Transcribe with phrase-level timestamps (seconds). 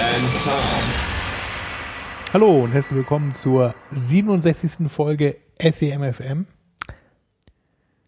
[0.00, 0.52] and Tom.
[2.32, 4.88] Hallo und herzlich willkommen zur 67.
[4.90, 6.46] Folge SEMFM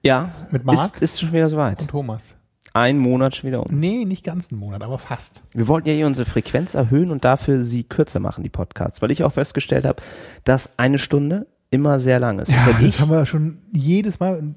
[0.02, 0.94] Ja, Mit Marc?
[0.96, 1.80] Ist, ist schon wieder soweit.
[1.80, 2.36] und Thomas.
[2.72, 3.78] Ein Monat schon wieder um.
[3.78, 5.42] Nee, nicht ganz einen Monat, aber fast.
[5.52, 9.10] Wir wollten ja hier unsere Frequenz erhöhen und dafür sie kürzer machen, die Podcasts, weil
[9.10, 10.00] ich auch festgestellt habe,
[10.44, 12.52] dass eine Stunde immer sehr lang ist.
[12.52, 14.54] Ja, das ich, haben wir schon jedes Mal.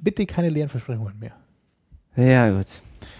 [0.00, 1.32] Bitte keine leeren Versprechungen mehr.
[2.16, 2.66] ja gut.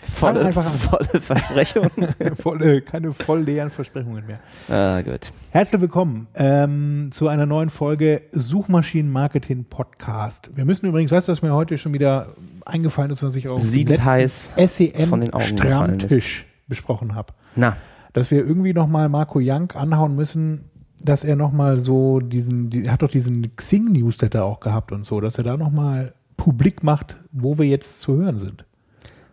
[0.02, 1.90] Volle, einfach volle Versprechung.
[2.37, 4.40] Voll, äh, keine voll leeren Versprechungen mehr.
[4.68, 5.32] ah, gut.
[5.51, 10.51] Herzlich willkommen ähm, zu einer neuen Folge Suchmaschinenmarketing Podcast.
[10.54, 12.29] Wir müssen übrigens, weißt du, was mir heute schon wieder
[12.64, 13.59] eingefallen ist, was ich auch
[14.04, 15.59] heiß SEM ist.
[15.59, 17.32] Stammtisch besprochen habe.
[17.54, 17.76] Na,
[18.12, 20.70] dass wir irgendwie nochmal Marco Young anhauen müssen,
[21.02, 25.20] dass er nochmal so diesen, die, er hat doch diesen Xing-Newsletter auch gehabt und so,
[25.20, 28.64] dass er da nochmal publik macht, wo wir jetzt zu hören sind.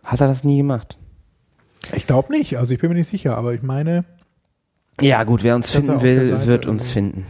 [0.04, 0.98] Hat er das nie gemacht?
[1.94, 4.04] Ich glaube nicht, also ich bin mir nicht sicher, aber ich meine,
[5.00, 7.26] Ja gut, wer uns finden will, Seite wird uns finden.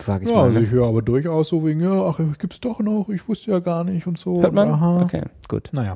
[0.00, 0.44] Sag ich ja, mal.
[0.44, 0.64] also Ne?
[0.64, 3.84] ich höre aber durchaus so wegen, ja, ach, gibt's doch noch, ich wusste ja gar
[3.84, 4.42] nicht und so.
[4.42, 4.68] Hört man?
[4.70, 5.02] Aha.
[5.02, 5.70] Okay, gut.
[5.72, 5.94] Naja,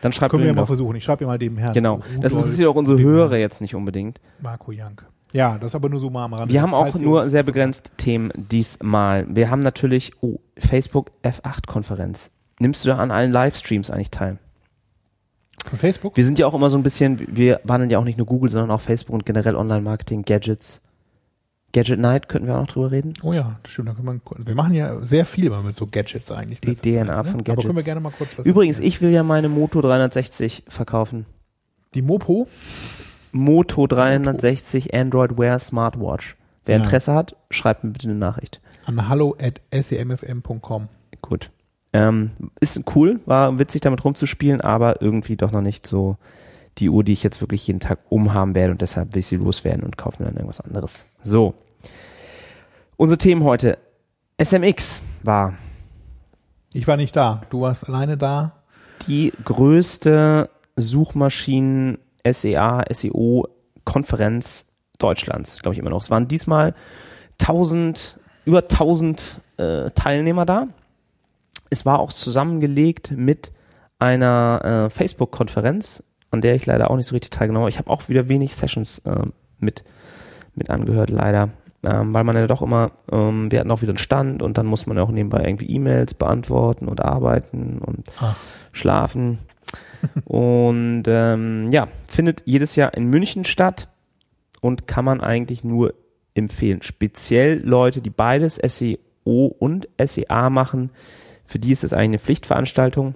[0.00, 0.96] Dann schreibt können wir mal versuchen.
[0.96, 1.72] Ich schreibe ja mal dem Herrn.
[1.72, 1.98] Genau.
[2.20, 4.20] Das Rudolf, interessiert auch unsere Hörer jetzt nicht unbedingt.
[4.40, 5.00] Marco Young.
[5.32, 6.52] Ja, das aber nur so mal am Rande.
[6.52, 9.26] Wir haben auch nur sehr begrenzt Themen diesmal.
[9.28, 12.30] Wir haben natürlich, oh, Facebook F8-Konferenz.
[12.58, 14.38] Nimmst du da an allen Livestreams eigentlich teil?
[15.68, 16.16] Von Facebook?
[16.16, 18.50] Wir sind ja auch immer so ein bisschen, wir waren ja auch nicht nur Google,
[18.50, 20.82] sondern auch Facebook und generell Online-Marketing, Gadgets.
[21.72, 23.12] Gadget Night, könnten wir auch noch drüber reden?
[23.22, 23.88] Oh ja, das stimmt.
[23.88, 26.60] Da können wir, wir machen ja sehr viel immer mit so Gadgets eigentlich.
[26.60, 27.24] Die DNA Zeit, ne?
[27.24, 27.66] von Aber Gadgets.
[27.66, 28.88] können wir gerne mal kurz was Übrigens, erzählen.
[28.88, 31.26] ich will ja meine Moto 360 verkaufen.
[31.94, 32.46] Die Mopo?
[33.32, 36.36] Moto 360 Android Wear Smartwatch.
[36.64, 36.82] Wer Ja.
[36.82, 38.60] Interesse hat, schreibt mir bitte eine Nachricht.
[38.86, 40.88] an hallo at semfm.com.
[41.20, 41.50] Gut.
[41.92, 42.30] Ähm,
[42.60, 46.16] ist cool, war witzig damit rumzuspielen, aber irgendwie doch noch nicht so
[46.78, 49.36] die Uhr, die ich jetzt wirklich jeden Tag umhaben werde und deshalb will ich sie
[49.36, 51.06] loswerden und kaufe mir dann irgendwas anderes.
[51.22, 51.54] So.
[52.96, 53.78] Unsere Themen heute.
[54.38, 55.54] SMX war
[56.74, 57.42] Ich war nicht da.
[57.50, 58.52] Du warst alleine da.
[59.06, 61.98] die größte Suchmaschinen
[62.30, 63.48] SEA, SEO
[63.84, 64.66] Konferenz
[64.98, 66.02] Deutschlands, glaube ich immer noch.
[66.02, 66.74] Es waren diesmal
[67.40, 70.68] 1000, über 1000 äh, Teilnehmer da.
[71.70, 73.52] Es war auch zusammengelegt mit
[73.98, 77.70] einer äh, Facebook-Konferenz, an der ich leider auch nicht so richtig teilgenommen habe.
[77.70, 79.24] Ich habe auch wieder wenig Sessions äh,
[79.58, 79.84] mit,
[80.54, 81.50] mit angehört, leider.
[81.84, 84.66] Ähm, weil man ja doch immer, ähm, wir hatten auch wieder einen Stand und dann
[84.66, 88.34] muss man ja auch nebenbei irgendwie E-Mails beantworten und arbeiten und Ah.
[88.72, 89.38] schlafen.
[90.24, 93.88] und ähm, ja, findet jedes Jahr in München statt
[94.60, 95.94] und kann man eigentlich nur
[96.34, 96.82] empfehlen.
[96.82, 100.90] Speziell Leute, die beides SEO und SEA machen,
[101.46, 103.14] für die ist es eigentlich eine Pflichtveranstaltung.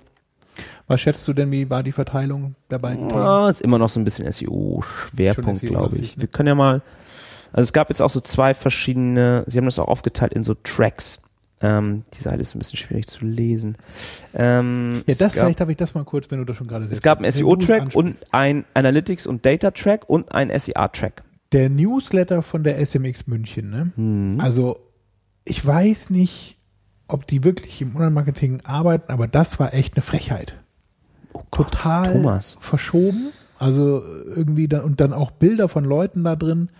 [0.88, 3.20] Was schätzt du denn, wie war die Verteilung der beiden Themen?
[3.22, 6.16] Ah, ist immer noch so ein bisschen SEO-Schwerpunkt, SEO glaube ich.
[6.16, 6.22] ne?
[6.22, 6.82] Wir können ja mal,
[7.52, 10.54] also es gab jetzt auch so zwei verschiedene, sie haben das auch aufgeteilt in so
[10.54, 11.20] Tracks.
[11.62, 13.76] Ähm, die Seite ist ein bisschen schwierig zu lesen.
[14.34, 16.86] Ähm, Ja, das gab, vielleicht darf ich das mal kurz, wenn du das schon gerade
[16.90, 21.22] es gab einen SEO-Track und ein Analytics- und Data-Track und ein SEA-Track.
[21.52, 23.92] der Newsletter von der SMX München, ne?
[23.96, 24.40] Mhm.
[24.40, 24.80] Also,
[25.44, 26.56] ich weiß nicht,
[27.12, 30.56] ob die wirklich im Online-Marketing arbeiten, aber das war echt eine Frechheit.
[31.32, 32.56] Oh Gott, Total Thomas.
[32.60, 33.28] verschoben.
[33.58, 34.02] Also
[34.34, 36.70] irgendwie dann und dann auch Bilder von Leuten da drin.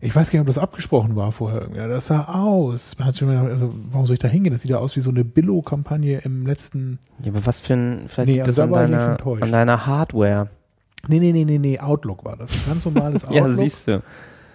[0.00, 1.68] Ich weiß gar nicht, ob das abgesprochen war vorher.
[1.76, 2.98] Ja, Das sah aus.
[2.98, 4.52] Man hat schon gedacht, also, warum soll ich da hingehen?
[4.52, 6.98] Das sieht ja aus wie so eine Billo-Kampagne im letzten.
[7.22, 9.52] Ja, aber was für ein, vielleicht Nee, liegt das also da an ich deiner, an
[9.52, 10.48] deiner Hardware.
[11.08, 12.52] Nee, nee, nee, nee, nee, Outlook war das.
[12.52, 13.48] Ein ganz normales Outlook.
[13.48, 14.02] Ja, siehst du.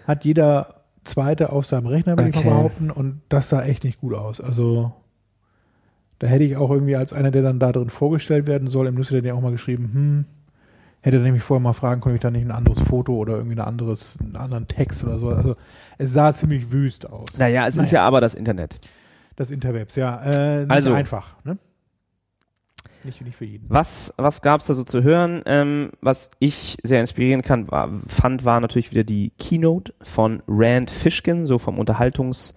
[0.05, 0.75] hat jeder
[1.05, 2.45] zweite auf seinem Rechner, würde ich Okay.
[2.49, 4.41] mal behaupten, und das sah echt nicht gut aus.
[4.41, 4.91] Also
[6.19, 8.95] da hätte ich auch irgendwie als einer, der dann da drin vorgestellt werden soll, im
[8.95, 10.25] Newsletter ja auch mal geschrieben, hm,
[11.01, 13.65] hätte nämlich vorher mal fragen, konnte ich da nicht ein anderes Foto oder irgendwie ein
[13.65, 15.29] anderes, einen anderen Text oder so.
[15.29, 15.55] Also
[15.97, 17.37] es sah ziemlich wüst aus.
[17.37, 18.79] Naja, es ist ja aber das Internet.
[19.35, 20.21] Das Interwebs, ja.
[20.23, 20.93] Äh, nicht Also.
[20.93, 21.57] einfach, ne?
[23.03, 23.69] Nicht, nicht für jeden.
[23.69, 25.43] Was, was gab's da so zu hören?
[25.45, 30.89] Ähm, was ich sehr inspirieren kann, war, fand, war natürlich wieder die Keynote von Rand
[30.89, 32.55] Fishkin, so vom Unterhaltungs,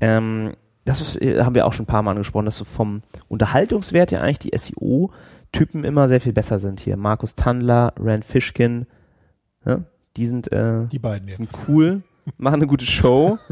[0.00, 0.52] ähm,
[0.84, 4.20] das äh, haben wir auch schon ein paar Mal angesprochen, dass so vom Unterhaltungswert ja
[4.20, 6.96] eigentlich die SEO-Typen immer sehr viel besser sind hier.
[6.96, 8.86] Markus Tandler, Rand Fishkin,
[9.64, 9.84] ne?
[10.16, 11.68] Die sind, äh, Die beiden sind jetzt.
[11.68, 12.02] cool,
[12.38, 13.38] machen eine gute Show.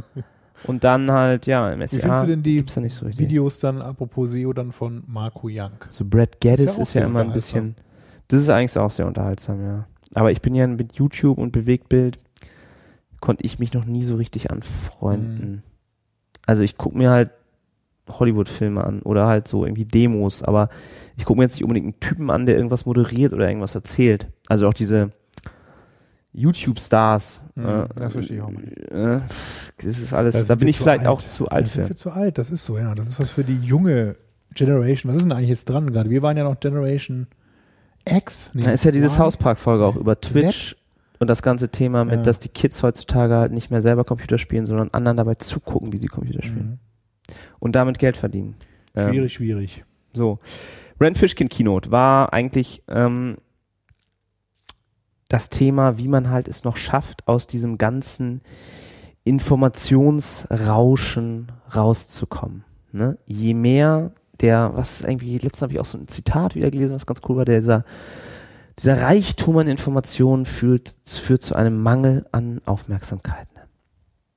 [0.65, 3.27] Und dann halt, ja, im Wie SEA findest du denn die da nicht so richtig.
[3.27, 5.73] Videos dann, apropos SEO, dann von Marco Young?
[5.89, 7.75] So Brad Geddes Ist ja ist ja, immer ein bisschen,
[8.29, 9.87] das ist eigentlich auch sehr unterhaltsam, ja.
[10.15, 12.19] Aber ich bin ja mit YouTube und Bewegtbild,
[13.21, 15.51] konnte ich mich noch nie so richtig anfreunden.
[15.51, 15.63] Mhm.
[16.47, 17.31] Also ich gucke mir halt
[18.09, 20.69] Hollywood-Filme an oder halt so irgendwie Demos, aber
[21.17, 24.29] ich gucke mir jetzt nicht unbedingt einen Typen an, der irgendwas moderiert oder irgendwas erzählt.
[24.49, 25.11] Also auch diese
[26.33, 27.43] YouTube-Stars.
[27.55, 28.77] Mhm, äh, das verstehe ich auch nicht.
[28.91, 29.21] Äh,
[29.85, 31.09] das ist alles, Da da bin ich vielleicht alt.
[31.09, 31.89] auch zu Da alt sind für.
[31.91, 32.95] wir zu alt, das ist so, ja.
[32.95, 34.17] Das ist was für die junge
[34.55, 35.11] Generation.
[35.11, 36.11] Was ist denn eigentlich jetzt dran gerade?
[36.11, 37.27] Wir waren ja noch Generation
[38.09, 38.51] X.
[38.55, 39.09] Nee, Da ist ja diese?
[39.11, 40.77] South Park-Folge auch über Twitch
[41.23, 42.23] und das ganze Thema mit, Ja.
[42.23, 45.99] dass die Kids heutzutage halt nicht mehr selber Computer spielen, sondern anderen dabei zugucken, wie
[45.99, 46.81] sie Computer spielen.
[47.29, 47.35] Mhm.
[47.61, 48.57] Und damit Geld verdienen.
[48.95, 49.85] Ähm, Schwierig, schwierig.
[50.13, 50.39] So.
[51.01, 53.37] Rand Fishkin Keynote war eigentlich ähm,
[55.29, 58.43] das Thema, wie man halt es noch schafft, aus diesem ganzen
[59.25, 62.65] Informationsrauschen rauszukommen.
[62.91, 63.17] Ne?
[63.27, 64.11] Je mehr
[64.41, 67.37] der, was irgendwie, letztens habe ich auch so ein Zitat wieder gelesen, was ganz cool
[67.37, 67.85] war, der dieser,
[68.79, 73.47] dieser Reichtum an Informationen führt, führt zu einem Mangel an Aufmerksamkeit.
[73.55, 73.63] Ne?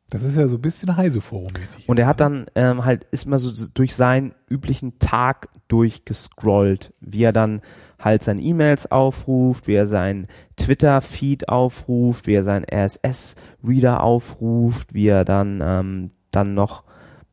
[0.10, 1.88] Das ist ja so ein bisschen Heise-Forum-mäßig.
[1.90, 7.24] Und er hat dann ähm, halt, ist mal so durch seinen üblichen Tag durchgescrollt, wie
[7.24, 7.62] er dann
[8.00, 10.28] halt seine E-Mails aufruft, wie er seinen
[10.58, 16.84] Twitter-Feed aufruft, wie er seinen RSS-Reader aufruft, wie er dann, ähm, dann noch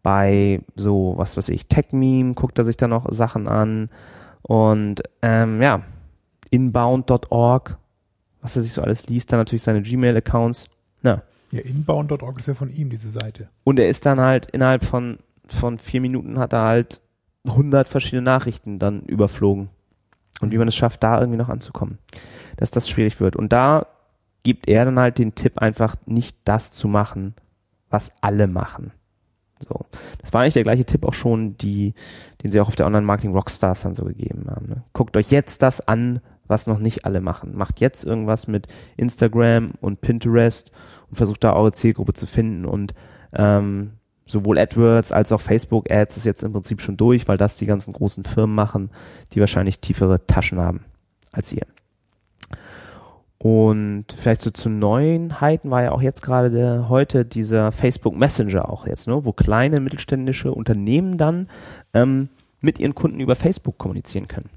[0.02, 3.90] bei so, was weiß ich, Tech-Meme guckt er sich dann noch Sachen an
[4.42, 5.82] und ähm, ja,
[6.52, 7.76] inbound.org,
[8.40, 10.68] was er sich so alles liest, dann natürlich seine Gmail-Accounts.
[11.02, 13.48] Ja, Ja, inbound.org ist ja von ihm, diese Seite.
[13.64, 15.18] und er ist dann halt innerhalb von,
[15.48, 17.00] von vier Minuten hat er halt
[17.44, 19.68] 100 verschiedene Nachrichten dann überflogen.
[20.40, 21.98] Und wie man es schafft, da irgendwie noch anzukommen.
[22.56, 23.36] Dass das schwierig wird.
[23.36, 23.86] Und da
[24.44, 27.34] gibt er dann halt den Tipp, einfach nicht das zu machen,
[27.90, 28.92] was alle machen.
[29.68, 29.86] So.
[30.20, 31.94] Das war eigentlich der gleiche Tipp auch schon, die,
[32.42, 34.66] den sie auch auf der Online-Marketing Rockstars dann so gegeben haben.
[34.66, 34.82] Ne?
[34.92, 37.56] Guckt euch jetzt das an, was noch nicht alle machen.
[37.56, 40.72] Macht jetzt irgendwas mit Instagram und Pinterest
[41.08, 42.94] und versucht da eure Zielgruppe zu finden und
[43.34, 43.92] ähm,
[44.26, 47.66] sowohl AdWords als auch Facebook Ads ist jetzt im Prinzip schon durch, weil das die
[47.66, 48.90] ganzen großen Firmen machen,
[49.32, 50.84] die wahrscheinlich tiefere Taschen haben
[51.32, 51.66] als ihr.
[53.38, 58.68] Und vielleicht so zu Neuheiten war ja auch jetzt gerade der, heute dieser Facebook Messenger
[58.68, 61.48] auch jetzt, ne, wo kleine mittelständische Unternehmen dann
[61.92, 62.28] ähm,
[62.60, 64.48] mit ihren Kunden über Facebook kommunizieren können.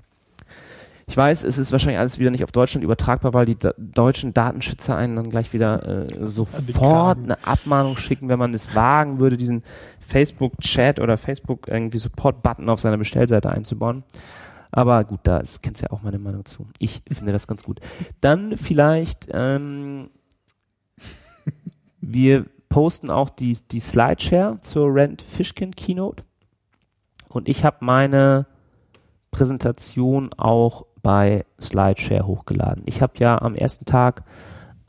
[1.07, 4.33] Ich weiß, es ist wahrscheinlich alles wieder nicht auf Deutschland übertragbar, weil die da deutschen
[4.33, 9.37] Datenschützer einen dann gleich wieder äh, sofort eine Abmahnung schicken, wenn man es wagen würde,
[9.37, 9.63] diesen
[9.99, 14.03] Facebook-Chat oder Facebook irgendwie Support-Button auf seiner Bestellseite einzubauen.
[14.71, 16.67] Aber gut, da kennst ja auch meine Meinung zu.
[16.79, 17.79] Ich finde das ganz gut.
[18.19, 20.09] Dann vielleicht, ähm,
[22.01, 26.23] wir posten auch die, die Slideshare zur Rent Fishkin Keynote.
[27.29, 28.47] Und ich habe meine
[29.31, 32.81] Präsentation auch bei Slideshare hochgeladen.
[32.87, 34.23] Ich habe ja am ersten Tag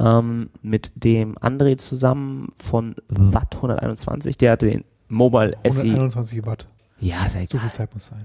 [0.01, 5.83] ähm, mit dem André zusammen von Watt 121, der hatte den Mobile SE.
[5.83, 6.67] 121 Watt.
[7.01, 8.25] Ja, sehr So viel Zeit muss sein.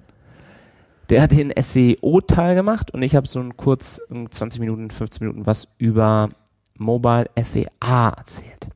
[1.10, 5.28] der hat den SEO-Teil gemacht und ich habe so ein kurz in 20 Minuten, 15
[5.28, 6.30] Minuten was über
[6.78, 7.68] Mobile SEA
[8.10, 8.70] erzählt.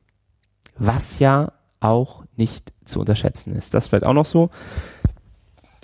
[0.76, 3.72] Was ja auch nicht zu unterschätzen ist.
[3.72, 4.50] Das vielleicht auch noch so,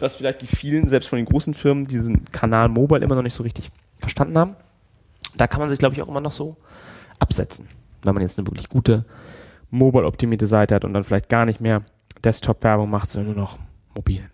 [0.03, 3.35] dass vielleicht die vielen, selbst von den großen Firmen, diesen Kanal Mobile immer noch nicht
[3.35, 4.57] so richtig verstanden haben.
[5.37, 6.57] Da kann man sich, glaube ich, auch immer noch so
[7.21, 7.69] absetzen,
[8.03, 9.05] wenn man jetzt eine wirklich gute
[9.71, 11.85] mobile-optimierte Seite hat und dann vielleicht gar nicht mehr
[12.25, 13.59] Desktop-Werbung macht, sondern nur noch
[13.95, 14.29] mobil.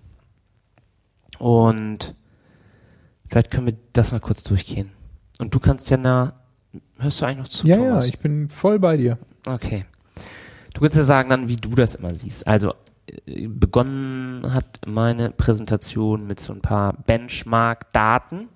[1.38, 2.14] Und
[3.28, 4.90] vielleicht können wir das mal kurz durchgehen.
[5.38, 6.32] Und du kannst ja na,
[6.98, 7.66] hörst du eigentlich noch zu?
[7.66, 8.04] Ja, Thomas?
[8.04, 9.18] ja, ich bin voll bei dir.
[9.46, 9.84] Okay.
[10.72, 12.46] Du kannst ja sagen dann, wie du das immer siehst.
[12.46, 12.72] Also
[13.26, 18.48] begonnen hat meine Präsentation mit so ein paar Benchmark-Daten.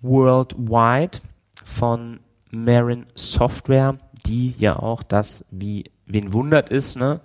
[0.00, 1.18] Worldwide
[1.64, 7.20] von Marin Software, die ja auch das, wie wen wundert ist, ne?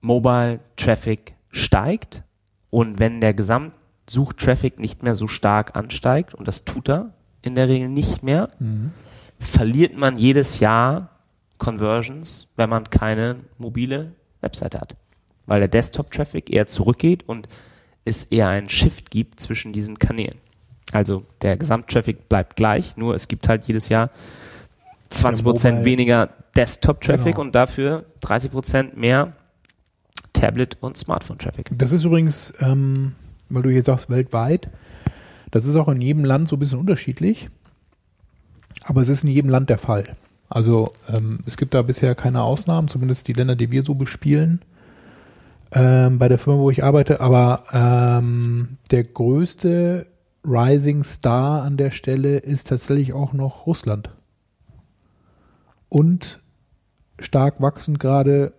[0.00, 2.22] Mobile Traffic steigt.
[2.70, 7.68] Und wenn der Gesamtsuchtraffic nicht mehr so stark ansteigt, und das tut er in der
[7.68, 8.48] Regel nicht mehr,
[9.38, 11.10] verliert man jedes Jahr
[11.58, 14.12] Conversions, wenn man keine mobile
[14.44, 14.94] Webseite hat.
[15.46, 17.48] Weil der Desktop-Traffic eher zurückgeht und
[18.04, 20.38] es eher einen Shift gibt zwischen diesen Kanälen.
[20.92, 24.10] Also der Gesamttraffic bleibt gleich, nur es gibt halt jedes Jahr
[25.10, 27.40] 20% Mobile- weniger Desktop-Traffic Genau.
[27.40, 29.32] und dafür 30% mehr
[30.32, 31.70] Tablet- und Smartphone-Traffic.
[31.76, 33.14] Das ist übrigens, ähm,
[33.48, 34.68] weil du hier sagst, weltweit,
[35.50, 37.48] das ist auch in jedem Land so ein bisschen unterschiedlich.
[38.82, 40.04] Aber es ist in jedem Land der Fall.
[40.54, 44.60] Also ähm, es gibt da bisher keine Ausnahmen, zumindest die Länder, die wir so bespielen
[45.72, 47.20] ähm, bei der Firma, wo ich arbeite.
[47.20, 50.06] Aber ähm, der größte
[50.44, 54.10] Rising Star an der Stelle ist tatsächlich auch noch Russland.
[55.88, 56.40] Und
[57.18, 58.52] stark wachsend gerade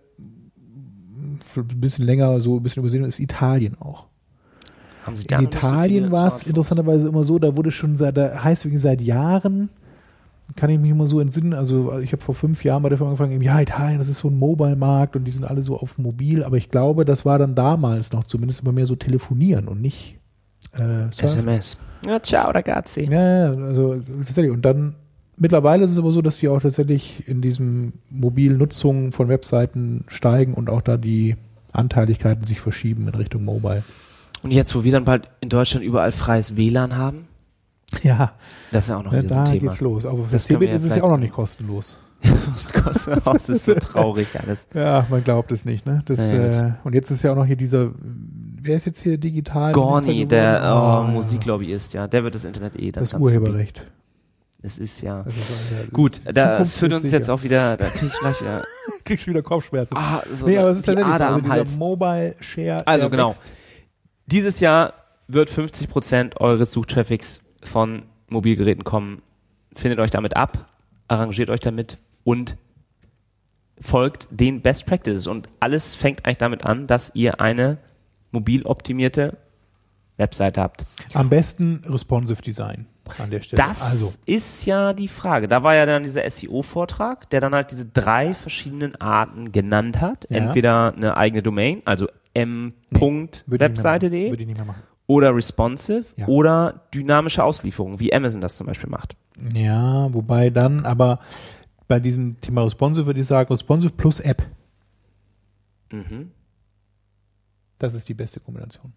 [1.56, 4.04] ein bisschen länger, so ein bisschen übersehen ist Italien auch.
[5.06, 8.18] Haben Sie In so Italien viele war es interessanterweise immer so, da wurde schon seit,
[8.18, 9.70] da heißt wirklich seit Jahren,
[10.54, 13.10] kann ich mich immer so entsinnen, also ich habe vor fünf Jahren bei der Firma
[13.10, 16.44] angefangen, ja, Italien, das ist so ein Mobile-Markt und die sind alle so auf mobil,
[16.44, 20.18] aber ich glaube, das war dann damals noch zumindest immer mehr so telefonieren und nicht
[20.78, 21.08] äh.
[21.10, 21.78] SMS.
[22.06, 23.02] Ja, ciao, ragazzi.
[23.10, 24.52] Ja, ja, also tatsächlich.
[24.52, 24.94] Und dann
[25.36, 30.04] mittlerweile ist es aber so, dass wir auch tatsächlich in diesem mobilen Nutzung von Webseiten
[30.08, 31.36] steigen und auch da die
[31.72, 33.82] Anteiligkeiten sich verschieben in Richtung Mobile.
[34.42, 37.26] Und jetzt, wo wir dann bald in Deutschland überall freies WLAN haben,
[38.02, 38.32] Ja,
[38.72, 39.60] das ist ja auch noch ja wieder so da ein Thema.
[39.60, 40.06] geht's los.
[40.06, 41.98] Aber Das ja ist es ja auch noch nicht kostenlos.
[43.24, 44.66] das ist so traurig alles.
[44.74, 46.02] Ja, man glaubt es nicht, ne?
[46.06, 49.18] Das, Ja, äh, und jetzt ist ja auch noch hier dieser, wer ist jetzt hier
[49.18, 49.72] digital?
[49.72, 51.02] Gorni, der oh, ja.
[51.12, 53.42] Musiklobbyist, ja, der wird das Internet eh dann Das ganz verbieten.
[53.44, 53.86] Urheberrecht.
[54.62, 55.22] Es ist ja.
[55.22, 57.18] Das ist ja- Gut, da, das führt uns sicher.
[57.18, 58.64] jetzt auch wieder, da krieg ich gleich wieder
[59.04, 59.94] Kriegst schon wieder Kopfschmerzen.
[59.96, 61.76] ah, so nee, aber es ist tatsächlich Ader so, also am dieser Hals.
[61.76, 62.86] Mobile Share.
[62.88, 63.28] Also genau.
[63.28, 63.42] wächst.
[64.26, 64.94] Dieses Jahr
[65.28, 69.22] wird 50% eures Suchtraffics von Mobilgeräten kommen.
[69.74, 70.68] Findet euch damit ab,
[71.08, 72.56] arrangiert euch damit und
[73.80, 75.26] folgt den Best Practices.
[75.26, 77.78] Und alles fängt eigentlich damit an, dass ihr eine
[78.32, 79.36] mobil optimierte
[80.16, 80.84] Webseite habt.
[81.14, 82.86] Am besten responsive Design
[83.18, 83.62] an der Stelle.
[83.62, 85.46] Das also, ist ja die Frage.
[85.46, 90.26] Da war ja dann dieser SEO-Vortrag, der dann halt diese drei verschiedenen Arten genannt hat.
[90.30, 90.38] Ja.
[90.38, 94.82] Entweder eine eigene Domain, also m.webseite.de Würde ich nicht mehr machen.
[95.06, 96.26] Oder responsive Ja.
[96.26, 99.16] oder dynamische Auslieferung, wie Amazon das zum Beispiel macht.
[99.54, 101.20] Ja, wobei dann, aber
[101.88, 104.42] bei diesem Thema responsive würde ich sagen, responsive plus App.
[105.92, 106.30] Mhm.
[107.78, 108.92] Das ist die beste Kombination.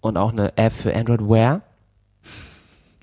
[0.00, 1.62] Und auch eine App für Android Wear,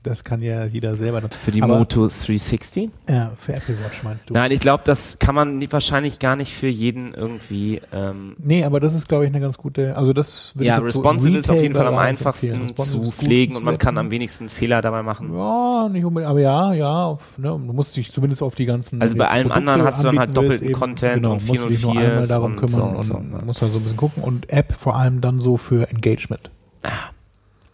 [0.03, 1.21] Das kann ja jeder selber.
[1.21, 2.89] dann- für die Aber- Moto 360.
[3.09, 4.33] Ja, für Apple Watch meinst du?
[4.33, 7.81] Nein, ich glaube, das kann man wahrscheinlich gar nicht für jeden irgendwie.
[7.93, 10.83] Ähm, Nee, aber das ist, glaube ich, eine ganz gute, also das würde ja, ich
[10.83, 12.61] jetzt so responsive ist auf jeden Fall am einfachsten.
[12.63, 15.33] Responsive zu pflegen und man kann am wenigsten Fehler dabei machen.
[15.33, 19.01] Ja, nicht unbedingt, aber ja, ja, ne, du musst dich zumindest auf die ganzen.
[19.01, 21.69] Also bei allem Produkte anderen hast du dann halt doppelten Content genau, und dich nur
[21.69, 23.45] 404s einmal darum und kümmern so und, und so, ja.
[23.45, 26.49] musst da so ein bisschen gucken und App vor allem dann so für Engagement.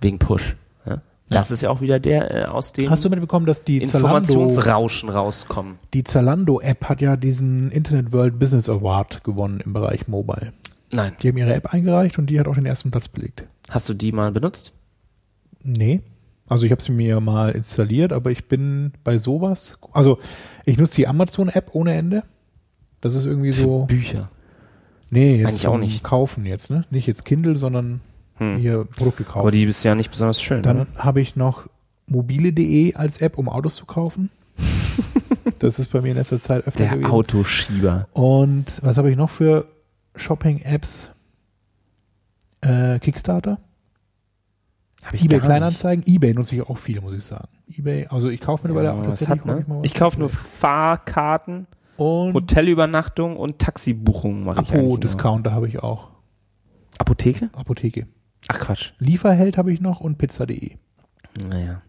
[0.01, 0.55] Wegen Push.
[1.29, 1.37] Ja?
[1.37, 4.17] Das ist ja auch wieder der äh, aus dem Hast du mitbekommen, dass die Zalando,
[4.17, 5.77] Informationsrauschen rauskommen.
[5.93, 10.53] die Zalando App hat ja diesen Internet World Business Award gewonnen im Bereich Mobile.
[10.91, 11.13] Nein.
[11.21, 13.43] Die haben ihre App eingereicht und die hat auch den ersten Platz belegt.
[13.69, 14.73] Hast du die mal benutzt?
[15.61, 16.01] Nee.
[16.47, 20.17] Also ich habe sie mir mal installiert, aber ich bin bei sowas, also
[20.65, 22.23] ich nutze die Amazon App ohne Ende.
[23.01, 24.31] Das ist irgendwie so, Bücher.
[25.11, 26.03] nee, jetzt Eigentlich auch nicht.
[26.03, 26.85] Kaufen jetzt, ne?
[26.89, 28.01] Nicht jetzt Kindle, sondern
[28.39, 28.57] Hm.
[28.57, 29.39] hier Produkte kaufen.
[29.39, 30.63] Aber die ist ja nicht besonders schön.
[30.63, 30.87] Dann ne?
[30.97, 31.67] habe ich noch
[32.07, 34.29] mobile.de als App, um Autos zu kaufen.
[35.59, 37.11] das ist bei mir in letzter Zeit öfter Der gewesen.
[37.11, 38.07] Autoschieber.
[38.13, 39.67] Und was habe ich noch für
[40.15, 41.11] Shopping-Apps?
[42.61, 43.57] Äh, Kickstarter,
[45.01, 47.47] Hab ich eBay Kleinanzeigen, eBay nutze ich auch viel, muss ich sagen.
[47.73, 49.65] eBay, also ich kaufe mittlerweile Ja, auch was tatsächlich hat, ne?
[49.65, 50.29] mal Ich kaufe auf nur.
[50.29, 51.67] Fahrkarten,
[51.99, 54.47] und Hotelübernachtung und Taxibuchungen.
[54.47, 56.09] Apo-Discounter habe ich auch.
[56.97, 57.49] Apotheke?
[57.53, 58.07] Apotheke.
[58.47, 58.91] Ach Quatsch.
[58.99, 60.71] Lieferheld habe ich noch und pizza.de.
[61.47, 61.81] Naja.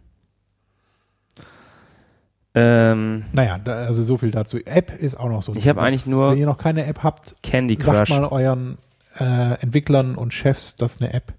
[2.54, 4.58] Ähm, Naja, da, also so viel dazu.
[4.64, 5.54] App ist auch noch so.
[5.54, 8.10] Ich habe eigentlich nur- Wenn ihr noch keine App habt, Candy sagt Crush.
[8.10, 8.78] mal euren
[9.18, 11.32] äh, Entwicklern und Chefs, dass eine App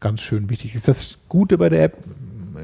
[0.00, 0.88] ganz schön wichtig ist.
[0.88, 1.98] Das Gute bei der App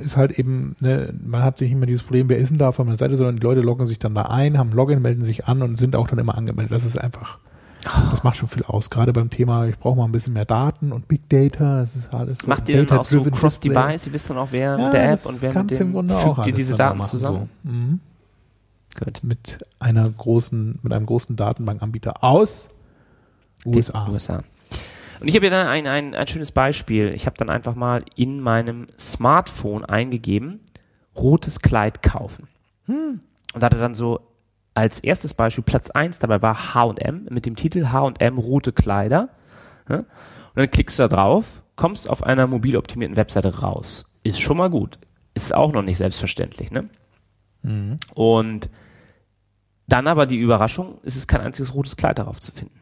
[0.03, 2.79] ist halt eben, ne, man hat nicht immer dieses Problem, wer ist denn da auf
[2.79, 5.63] meiner Seite, sondern die Leute loggen sich dann da ein, haben Login, melden sich an
[5.63, 6.73] und sind auch dann immer angemeldet.
[6.73, 7.39] Das ist einfach,
[7.83, 8.91] das macht schon viel aus.
[8.91, 12.13] Gerade beim Thema, ich brauche mal ein bisschen mehr Daten und Big Data, das ist
[12.13, 13.23] alles so Macht ihr dann auch so.
[13.23, 14.07] Cross-Device?
[14.07, 16.73] Ihr wisst dann auch, wer Ja, der App und wer mit dem fügt alles diese
[16.75, 17.49] da Daten zusammen?
[17.65, 17.71] So.
[17.71, 18.01] Mhm.
[18.99, 19.21] Gut.
[19.23, 22.71] Mit einer großen, mit einem großen Datenbankanbieter aus
[23.65, 24.05] USA.
[24.07, 24.43] Die USA.
[25.21, 27.13] Und ich habe ja dann ein, ein, ein schönes Beispiel.
[27.15, 30.61] Ich habe dann einfach mal in meinem Smartphone eingegeben,
[31.17, 32.49] rotes Kleid kaufen.
[32.87, 33.21] Hm.
[33.55, 34.21] Und hatte dann so
[34.79, 39.29] als erstes Beispiel Platz 1 dabei war H&M mit dem Titel H&M rote Kleider.
[39.89, 39.99] Ja?
[39.99, 40.07] Und
[40.55, 44.15] dann klickst du da drauf, kommst auf einer mobil optimierten Webseite raus.
[44.23, 44.99] Ist schon mal gut.
[45.35, 46.89] Ist auch noch nicht selbstverständlich, ne?
[48.15, 48.71] Und
[49.89, 52.79] dann aber die Überraschung, es ist kein einziges rotes Kleid darauf zu finden.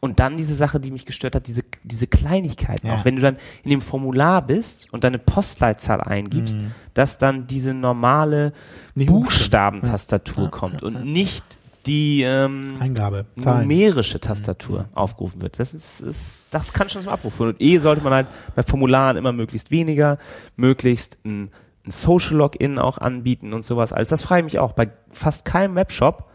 [0.00, 2.86] Und dann diese Sache, die mich gestört hat, diese, diese Kleinigkeiten.
[2.86, 2.96] Ja.
[2.96, 6.56] Auch wenn du dann in dem Formular bist und deine Postleitzahl eingibst,
[6.94, 8.52] dass dann diese normale
[8.94, 10.50] Nicht Buchstabentastatur Ja.
[10.50, 11.44] kommt und nicht
[11.86, 13.26] die ähm, Eingabe.
[13.38, 13.62] Zahlen.
[13.68, 15.58] numerische Tastatur aufgerufen wird.
[15.58, 17.50] Das ist, ist das kann schon zum Abruf führen.
[17.50, 20.18] Und eh sollte man halt bei Formularen immer möglichst weniger,
[20.56, 21.50] möglichst ein,
[21.86, 23.92] ein Social Login auch anbieten und sowas.
[23.92, 24.72] Alles das frage ich mich auch.
[24.72, 26.29] Bei fast keinem Webshop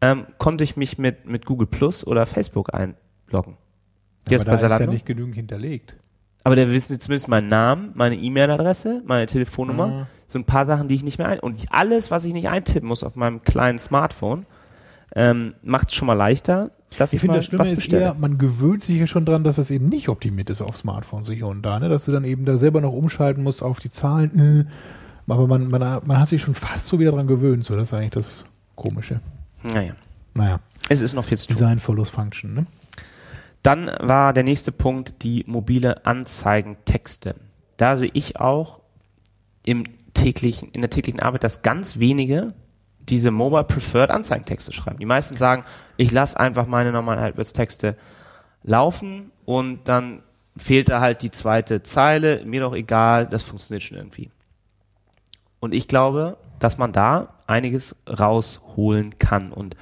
[0.00, 3.56] ähm, konnte ich mich mit, mit Google Plus oder Facebook einloggen.
[4.28, 5.96] Jetzt Aber da ist ja nicht genügend hinterlegt.
[6.44, 9.86] Aber da wissen sie zumindest meinen Namen, meine E-Mail-Adresse, meine Telefonnummer.
[9.86, 10.06] Mhm.
[10.28, 11.40] So ein paar Sachen, die ich nicht mehr ein.
[11.40, 14.46] Und alles, was ich nicht eintippen muss auf meinem kleinen Smartphone,
[15.14, 18.38] ähm, macht es schon mal leichter, dass ich, Ich finde, das Schlimme ist eher, man
[18.38, 21.46] gewöhnt sich ja schon dran, dass das eben nicht optimiert ist auf Smartphones so hier
[21.46, 21.88] und da, ne?
[21.88, 24.66] dass du dann eben da selber noch umschalten musst auf die Zahlen.
[24.68, 24.72] Äh,
[25.26, 27.64] aber man, man, man hat sich schon fast so wieder dran gewöhnt.
[27.64, 28.44] So, das ist eigentlich das
[28.76, 29.20] Komische.
[29.62, 29.94] Naja,
[30.34, 31.56] Naja, es ist noch viel zu tun.
[31.56, 32.54] Design follows Function.
[32.54, 32.66] Ne?
[33.62, 37.34] Dann war der nächste Punkt die mobile Anzeigentexte.
[37.76, 38.80] Da sehe ich auch
[39.64, 39.84] im
[40.14, 42.54] täglichen, in der täglichen Arbeit, dass ganz wenige
[43.00, 44.98] diese Mobile Preferred Anzeigentexte schreiben.
[44.98, 45.64] Die meisten sagen,
[45.96, 47.96] ich lasse einfach meine normalen AdWords-Texte
[48.62, 50.22] laufen und dann
[50.56, 54.30] fehlt da halt die zweite Zeile, mir doch egal, das funktioniert schon irgendwie.
[55.60, 59.52] Und ich glaube, dass man da einiges rausholen kann.
[59.52, 59.76] Und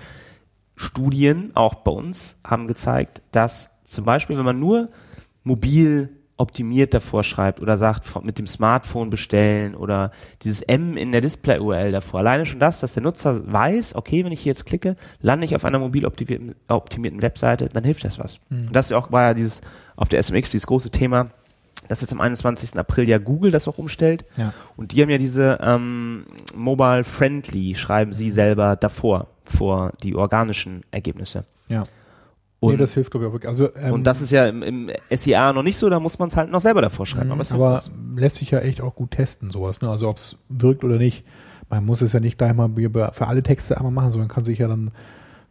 [0.77, 4.89] Studien, auch bei uns, haben gezeigt, dass zum Beispiel, wenn man nur
[5.43, 10.11] mobil optimiert davor schreibt oder sagt, mit dem Smartphone bestellen oder
[10.43, 12.21] dieses M in der Display-URL davor.
[12.21, 15.55] Alleine schon das, dass der Nutzer weiß, okay, wenn ich hier jetzt klicke, lande ich
[15.55, 18.41] auf einer mobil optimierten, Webseite, dann hilft das was.
[18.51, 19.61] Und das ist ja auch, war ja dieses,
[19.95, 21.31] auf der SMX, dieses große Thema,
[21.89, 22.79] dass jetzt am 21.
[22.79, 24.25] April ja Google das auch umstellt.
[24.37, 24.53] Ja.
[24.77, 26.25] Und die haben ja diese ähm,
[26.55, 31.45] Mobile Friendly, schreiben sie selber davor, vor die organischen Ergebnisse.
[31.69, 31.85] Ja.
[32.65, 33.49] Und, nee, das hilft, glaube ich, auch wirklich.
[33.49, 36.29] Also, ähm, und das ist ja im, im SEA noch nicht so, da muss man
[36.29, 37.31] es halt noch selber davor schreiben.
[37.31, 37.91] Aber, es hilft aber was.
[38.17, 39.83] lässt sich ja echt auch gut testen, sowas.
[39.83, 39.91] Ne?
[39.91, 41.25] Also ob es wirkt oder nicht.
[41.69, 42.71] Man muss es ja nicht gleich mal
[43.13, 44.93] für alle Texte einmal machen, sondern kann sich ja dann,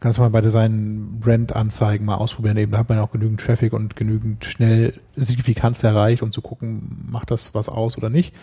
[0.03, 2.57] kann es mal bei seinen Brand-Anzeigen mal ausprobieren.
[2.57, 7.07] Eben, da hat man auch genügend Traffic und genügend schnell Signifikanz erreicht, um zu gucken,
[7.09, 8.35] macht das was aus oder nicht.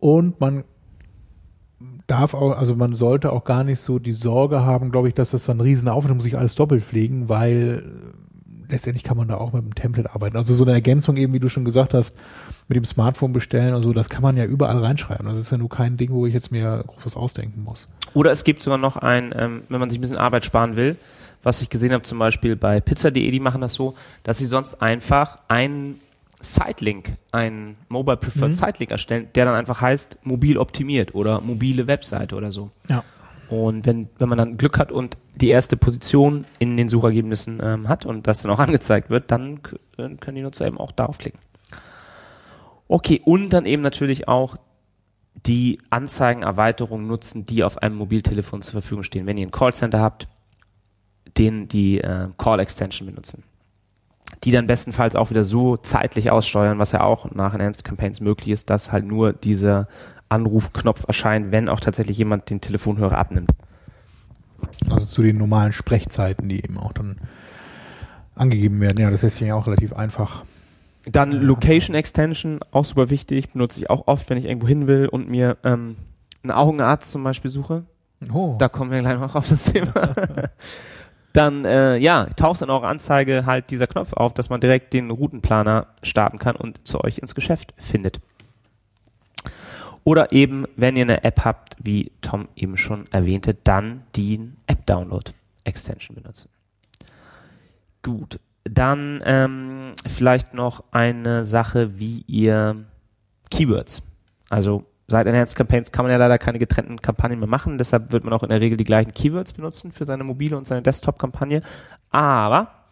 [0.00, 0.64] Und man
[2.08, 5.30] darf auch, also man sollte auch gar nicht so die Sorge haben, glaube ich, dass
[5.30, 7.84] das dann riesen Aufwand muss ich alles doppelt pflegen, weil
[8.68, 10.36] letztendlich kann man da auch mit dem Template arbeiten.
[10.36, 12.18] Also so eine Ergänzung eben, wie du schon gesagt hast,
[12.66, 15.26] mit dem Smartphone bestellen und so, das kann man ja überall reinschreiben.
[15.26, 17.86] Das ist ja nur kein Ding, wo ich jetzt mir groß ausdenken muss.
[18.14, 20.96] Oder es gibt sogar noch ein, ähm, wenn man sich ein bisschen Arbeit sparen will,
[21.42, 24.80] was ich gesehen habe, zum Beispiel bei pizza.de, die machen das so, dass sie sonst
[24.80, 26.00] einfach einen
[26.40, 28.54] Sitelink, einen Mobile Preferred Mhm.
[28.54, 32.70] Sitelink erstellen, der dann einfach heißt mobil optimiert oder mobile Webseite oder so.
[32.90, 33.04] Ja.
[33.48, 37.88] Und wenn, wenn man dann Glück hat und die erste Position in den Suchergebnissen ähm,
[37.88, 39.60] hat und das dann auch angezeigt wird, dann
[39.96, 41.38] dann können die Nutzer eben auch darauf klicken.
[42.88, 44.56] Okay, und dann eben natürlich auch
[45.34, 49.26] die Anzeigenerweiterung nutzen, die auf einem Mobiltelefon zur Verfügung stehen.
[49.26, 50.28] Wenn ihr ein Callcenter habt,
[51.38, 53.42] den die äh, Call Extension benutzen.
[54.44, 58.48] Die dann bestenfalls auch wieder so zeitlich aussteuern, was ja auch nach Enhanced Campaigns möglich
[58.48, 59.88] ist, dass halt nur dieser
[60.28, 63.50] Anrufknopf erscheint, wenn auch tatsächlich jemand den Telefonhörer abnimmt.
[64.88, 67.16] Also zu den normalen Sprechzeiten, die eben auch dann
[68.34, 68.98] angegeben werden.
[69.00, 70.44] Ja, das lässt sich ja auch relativ einfach.
[71.04, 75.08] Dann Location Extension, auch super wichtig, benutze ich auch oft, wenn ich irgendwo hin will
[75.08, 75.96] und mir ähm,
[76.42, 77.84] einen Augenarzt zum Beispiel suche.
[78.32, 79.92] Oh, Da kommen wir gleich noch auf das Thema.
[81.32, 85.10] dann, äh, ja, taucht in eurer Anzeige halt dieser Knopf auf, dass man direkt den
[85.10, 88.20] Routenplaner starten kann und zu euch ins Geschäft findet.
[90.04, 96.16] Oder eben, wenn ihr eine App habt, wie Tom eben schon erwähnte, dann den App-Download-Extension
[96.16, 96.48] benutzen.
[98.02, 102.84] Gut, dann ähm, vielleicht noch eine Sache, wie ihr
[103.50, 104.02] Keywords,
[104.48, 108.24] also seit Enhanced Campaigns kann man ja leider keine getrennten Kampagnen mehr machen, deshalb wird
[108.24, 111.62] man auch in der Regel die gleichen Keywords benutzen für seine mobile und seine Desktop-Kampagne.
[112.10, 112.86] Aber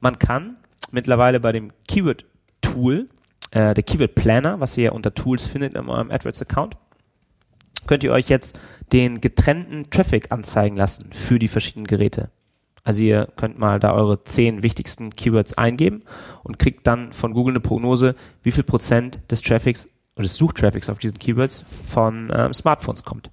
[0.00, 0.56] man kann
[0.90, 3.08] mittlerweile bei dem Keyword-Tool,
[3.52, 6.76] äh, der Keyword Planner, was ihr ja unter Tools findet in eurem AdWords-Account,
[7.86, 8.58] könnt ihr euch jetzt
[8.92, 12.30] den getrennten Traffic anzeigen lassen für die verschiedenen Geräte.
[12.82, 16.02] Also ihr könnt mal da eure zehn wichtigsten Keywords eingeben
[16.42, 20.88] und kriegt dann von Google eine Prognose, wie viel Prozent des Traffics oder des Suchtraffics
[20.88, 23.30] auf diesen Keywords von ähm, Smartphones kommt.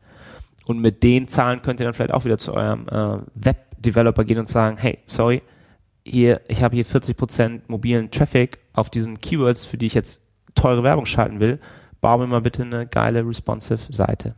[0.65, 4.39] Und mit den Zahlen könnt ihr dann vielleicht auch wieder zu eurem äh, Web-Developer gehen
[4.39, 5.41] und sagen, hey, sorry,
[6.03, 10.21] hier, ich habe hier 40% mobilen Traffic auf diesen Keywords, für die ich jetzt
[10.55, 11.59] teure Werbung schalten will,
[12.01, 14.35] bau mir mal bitte eine geile responsive Seite.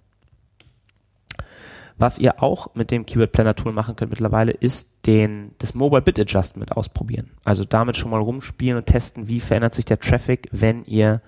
[1.99, 6.01] Was ihr auch mit dem Keyword Planner Tool machen könnt mittlerweile, ist den, das Mobile
[6.01, 7.31] Bit Adjustment ausprobieren.
[7.43, 11.21] Also damit schon mal rumspielen und testen, wie verändert sich der Traffic, wenn ihr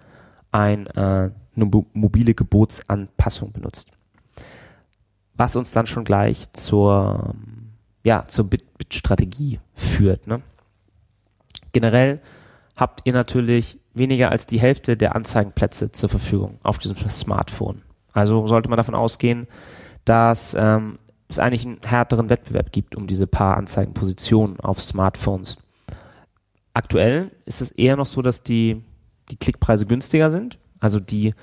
[0.54, 3.90] ein, äh, eine mobile Gebotsanpassung benutzt.
[5.34, 7.36] Was uns dann schon gleich zur,
[8.06, 10.26] ja, zur Bit-Bit-Strategie führt.
[10.26, 10.42] Ne?
[11.74, 12.22] Generell
[12.78, 17.82] habt ihr natürlich weniger als die Hälfte der Anzeigenplätze zur Verfügung auf diesem Smartphone.
[18.14, 19.48] Also sollte man davon ausgehen,
[20.06, 25.58] dass ähm, es eigentlich einen härteren Wettbewerb gibt um diese paar Anzeigenpositionen auf Smartphones.
[26.74, 28.82] Aktuell ist es eher noch so, dass die,
[29.30, 30.58] die Klickpreise günstiger sind.
[30.80, 31.34] Also die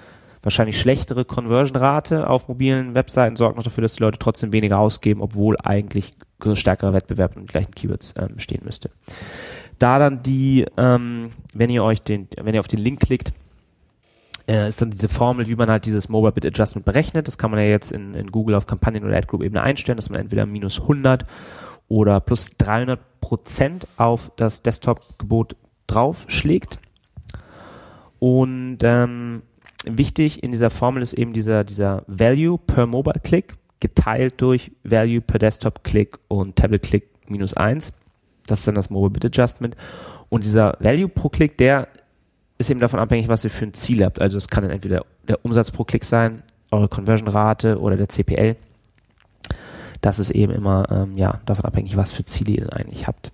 [0.43, 5.21] wahrscheinlich schlechtere Conversion-Rate auf mobilen Webseiten sorgt noch dafür, dass die Leute trotzdem weniger ausgeben,
[5.21, 6.13] obwohl eigentlich
[6.55, 8.91] stärkerer Wettbewerb mit gleichen Keywords ähm, bestehen müsste.
[9.79, 13.33] Da dann die, ähm, wenn ihr euch den, wenn ihr auf den Link klickt,
[14.49, 17.27] äh, ist dann diese Formel, wie man halt dieses Mobile Bit Adjustment berechnet.
[17.29, 20.21] Das kann man ja jetzt in, in Google auf Kampagnen- oder Ad-Group-Ebene einstellen, dass man
[20.21, 21.27] entweder minus 100
[21.89, 25.57] oder plus 300 Prozent auf das Desktop-Gebot
[25.87, 26.79] draufschlägt.
[28.19, 29.43] Und ähm,
[29.85, 35.21] wichtig in dieser Formel ist eben dieser, dieser Value per Mobile Click geteilt durch Value
[35.21, 37.93] per Desktop Click und Tablet Click minus 1.
[38.47, 39.77] Das ist dann das Mobile Bit Adjustment.
[40.31, 41.89] Und dieser Value pro Klick, der
[42.59, 44.21] ist eben davon abhängig, was ihr für ein Ziel habt.
[44.21, 48.57] Also es kann dann entweder der Umsatz pro Klick sein, eure Conversion-Rate oder der CPL.
[50.01, 53.33] Das ist eben immer ähm, ja, davon abhängig, was für Ziele ihr denn eigentlich habt.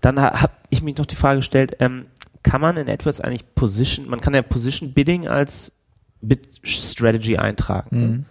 [0.00, 2.06] Dann ha habe ich mich noch die Frage gestellt, ähm,
[2.42, 5.72] kann man in AdWords eigentlich Position, man kann ja Position Bidding als
[6.20, 8.00] Bid Strategy eintragen.
[8.00, 8.24] Mhm.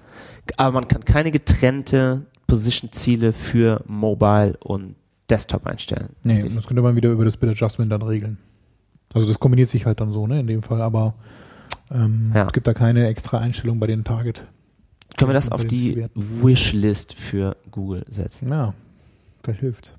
[0.58, 4.96] Aber man kann keine getrennte Position Ziele für Mobile und
[5.30, 6.10] Desktop einstellen.
[6.24, 6.56] Nee, richtig?
[6.56, 8.38] das könnte man wieder über das Bid Adjustment dann regeln.
[9.14, 11.16] Also das kombiniert sich halt dann so, ne, in dem Fall, aber
[11.92, 12.46] ähm, ja.
[12.46, 14.46] es gibt da keine extra Einstellung bei den Target.
[15.18, 18.50] Können wir das auf die Wishlist für Google setzen?
[18.50, 18.74] Ja,
[19.42, 19.98] das hilft.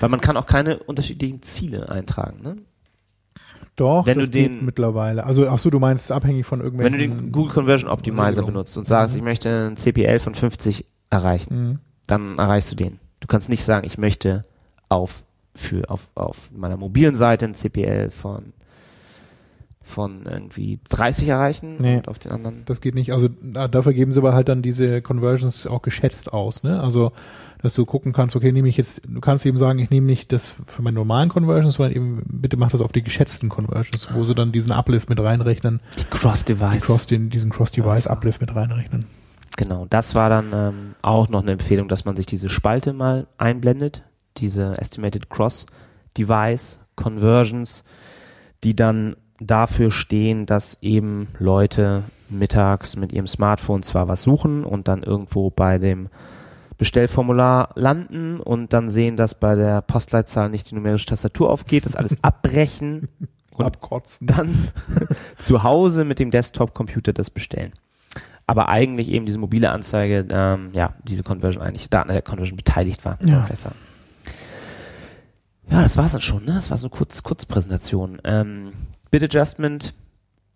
[0.00, 2.56] Weil man kann auch keine unterschiedlichen Ziele eintragen, ne?
[3.76, 5.24] Doch, wenn das du den mittlerweile.
[5.24, 6.98] Also ach so, du meinst abhängig von irgendwelchen.
[6.98, 9.20] Wenn du den Google Conversion Optimizer benutzt und sagst, mhm.
[9.20, 11.78] ich möchte einen CPL von 50 erreichen, mhm.
[12.06, 12.98] dann erreichst du den.
[13.20, 14.44] Du kannst nicht sagen, ich möchte
[14.90, 18.52] auf für auf, auf meiner mobilen Seite ein CPL von
[19.84, 22.62] von irgendwie 30 erreichen nee, und auf den anderen.
[22.66, 23.12] Das geht nicht.
[23.12, 26.80] Also dafür geben sie aber halt dann diese Conversions auch geschätzt aus, ne?
[26.80, 27.12] Also
[27.62, 30.32] dass du gucken kannst, okay, nehme ich jetzt, du kannst eben sagen, ich nehme nicht
[30.32, 34.24] das für meine normalen Conversions, sondern eben bitte mach das auf die geschätzten Conversions, wo
[34.24, 35.80] sie dann diesen Uplift mit reinrechnen.
[35.98, 36.80] Die Cross-Device.
[36.80, 39.06] Die Cross, den, diesen Cross-Device-Uplift mit reinrechnen.
[39.56, 43.28] Genau, das war dann ähm, auch noch eine Empfehlung, dass man sich diese Spalte mal
[43.38, 44.02] einblendet,
[44.36, 45.66] diese Estimated Cross
[46.16, 47.84] Device Conversions,
[48.64, 54.88] die dann dafür stehen, dass eben Leute mittags mit ihrem Smartphone zwar was suchen und
[54.88, 56.08] dann irgendwo bei dem
[56.78, 61.96] Bestellformular landen und dann sehen, dass bei der Postleitzahl nicht die numerische Tastatur aufgeht, das
[61.96, 63.08] alles abbrechen
[63.54, 64.26] und Abkotzen.
[64.26, 64.68] dann
[65.38, 67.72] zu Hause mit dem Desktop-Computer das bestellen
[68.44, 73.04] aber eigentlich eben diese mobile Anzeige, ähm, ja, diese Conversion eigentlich, Daten der Conversion beteiligt
[73.04, 73.16] war.
[73.24, 73.46] Ja.
[75.70, 76.54] Ja, das war's dann schon, ne?
[76.54, 78.20] Das war so eine kurz, Kurzpräsentation.
[78.24, 78.72] Ähm,
[79.10, 79.94] Bit Adjustment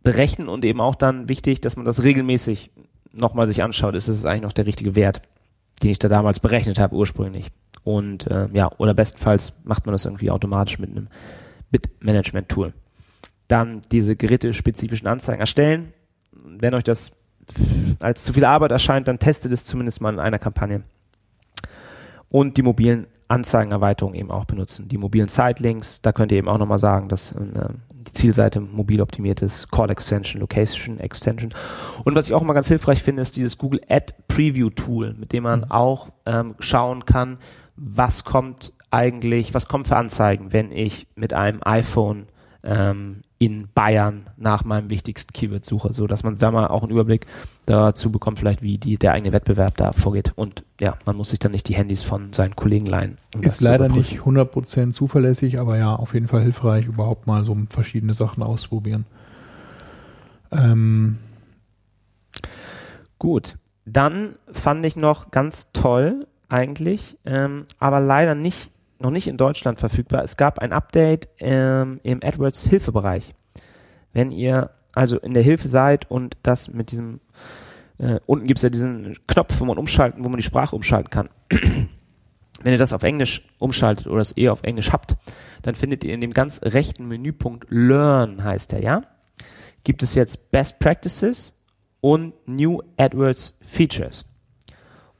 [0.03, 2.71] berechnen und eben auch dann wichtig, dass man das regelmäßig
[3.12, 3.95] nochmal sich anschaut.
[3.95, 5.23] Ist es eigentlich noch der richtige Wert,
[5.83, 7.51] den ich da damals berechnet habe ursprünglich?
[7.85, 11.09] Und äh, ja, oder bestenfalls macht man das irgendwie automatisch mit einem
[11.71, 12.73] Bit-Management-Tool.
[13.49, 15.92] Dann diese gerätespezifischen Anzeigen erstellen.
[16.33, 17.12] Wenn euch das
[18.01, 20.83] als zu viel Arbeit erscheint, dann testet es zumindest mal in einer Kampagne.
[22.29, 24.89] Und die mobilen Anzeigenerweiterungen eben auch benutzen.
[24.89, 29.01] Die mobilen Sitelinks, da könnt ihr eben auch nochmal sagen, dass äh, die Zielseite mobil
[29.01, 31.53] optimiert ist, Call Extension, Location Extension.
[32.05, 35.33] Und was ich auch immer ganz hilfreich finde, ist dieses Google Ad Preview Tool, mit
[35.33, 35.71] dem man mhm.
[35.71, 37.39] auch ähm, schauen kann,
[37.77, 42.27] was kommt eigentlich, was kommt für Anzeigen, wenn ich mit einem iPhone
[42.62, 46.92] ähm, in Bayern nach meinem wichtigsten Keyword suche, so dass man da mal auch einen
[46.92, 47.27] Überblick
[47.66, 50.33] dazu bekommt, vielleicht wie die, der eigene Wettbewerb da vorgeht.
[50.37, 53.18] Und ja, man muss sich dann nicht die Handys von seinen Kollegen leihen.
[53.35, 57.57] Um ist leider nicht 100% zuverlässig, aber ja, auf jeden Fall hilfreich, überhaupt mal so
[57.68, 59.05] verschiedene Sachen ausprobieren.
[60.51, 61.18] Ähm.
[63.18, 69.37] Gut, dann fand ich noch ganz toll eigentlich, ähm, aber leider nicht noch nicht in
[69.37, 70.23] Deutschland verfügbar.
[70.23, 73.35] Es gab ein Update ähm, im AdWords Hilfebereich.
[74.13, 77.21] Wenn ihr also in der Hilfe seid und das mit diesem
[77.99, 81.11] äh, unten gibt es ja diesen Knopf, wo man umschalten, wo man die Sprache umschalten
[81.11, 81.29] kann.
[82.63, 85.17] Wenn ihr das auf Englisch umschaltet oder es eher auf Englisch habt,
[85.63, 89.03] dann findet ihr in dem ganz rechten Menüpunkt Learn heißt der, ja?
[89.85, 91.63] Gibt es jetzt Best Practices
[92.01, 94.25] und New AdWords Features.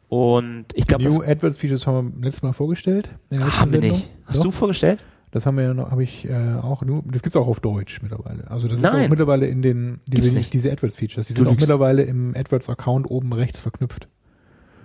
[0.09, 3.11] Und ich glaube, New AdWords Features haben wir letztes Mal vorgestellt.
[3.33, 4.11] haben wir nicht.
[4.25, 5.03] Hast Doch, du vorgestellt?
[5.33, 8.01] Das haben wir ja noch, habe ich äh, auch nur, das gibt's auch auf Deutsch
[8.01, 8.49] mittlerweile.
[8.51, 9.07] Also das ist Nein.
[9.07, 11.62] auch mittlerweile in den, diese, diese AdWords Features, die Du sind auch lügst.
[11.69, 14.09] mittlerweile im AdWords Account oben rechts verknüpft.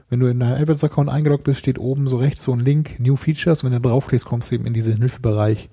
[0.10, 3.00] Wenn du in deinem AdWords Account eingeloggt bist, steht oben so rechts so ein Link,
[3.00, 5.70] New Features, und wenn du draufklickst, kommst du eben in diesen Hilfebereich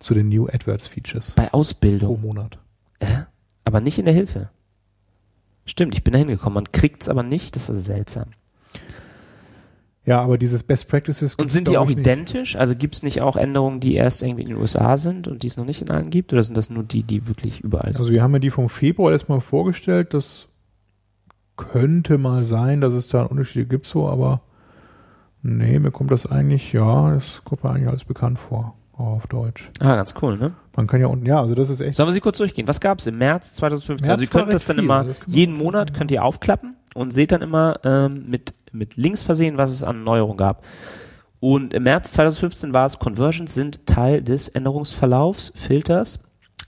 [0.00, 2.20] zu den New AdWords Features Bei pro Ausbildung.
[2.20, 2.58] Monat.
[2.98, 3.22] Äh?
[3.64, 4.50] Aber nicht in der Hilfe.
[5.64, 6.54] Stimmt, ich bin da hingekommen.
[6.54, 7.54] Man kriegt's aber nicht.
[7.56, 8.26] Das ist seltsam.
[10.04, 12.06] Ja, aber dieses Best Practices Und sind die auch ich, nicht.
[12.06, 12.56] identisch?
[12.56, 15.56] Also gibt's nicht auch Änderungen, die erst irgendwie in den USA sind und die es
[15.56, 16.32] noch nicht in allen gibt?
[16.32, 18.00] Oder sind das nur die, die wirklich überall sind?
[18.00, 20.12] Also wir haben ja die vom Februar erstmal vorgestellt.
[20.12, 20.48] Das
[21.56, 24.40] könnte mal sein, dass es da Unterschiede gibt so, aber
[25.42, 28.74] nee, mir kommt das eigentlich, ja, das kommt mir eigentlich alles bekannt vor.
[28.94, 29.70] Auch auf Deutsch.
[29.80, 30.52] ah, ganz cool, ne?
[30.76, 31.94] Man kann ja unten, ja, also das ist echt.
[31.94, 32.68] Sollen wir sie kurz durchgehen?
[32.68, 34.06] Was gab's im März 2015?
[34.06, 36.76] März also ihr könnt das dann viel, immer, also das jeden Monat könnt ihr aufklappen
[36.94, 40.64] und seht dann immer ähm, mit, mit Links versehen, was es an Neuerungen gab.
[41.40, 46.20] Und im März 2015 war es, Conversions sind Teil des Änderungsverlaufs, Filters,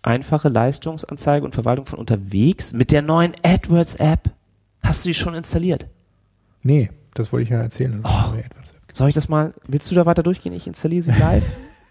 [0.03, 4.31] einfache Leistungsanzeige und Verwaltung von unterwegs mit der neuen AdWords-App.
[4.83, 5.87] Hast du die schon installiert?
[6.63, 8.03] Nee, das wollte ich ja erzählen.
[8.05, 8.33] Oh.
[8.93, 10.53] Soll ich das mal, willst du da weiter durchgehen?
[10.53, 11.45] Ich installiere sie live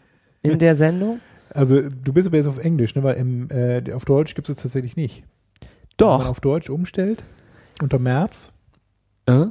[0.41, 1.19] in der Sendung?
[1.49, 3.03] Also du bist aber jetzt auf Englisch, ne?
[3.03, 5.23] weil im, äh, auf Deutsch gibt es tatsächlich nicht.
[5.97, 6.29] Wenn man Doch.
[6.29, 7.23] auf Deutsch umstellt,
[7.81, 8.51] unter März,
[9.25, 9.45] Äh?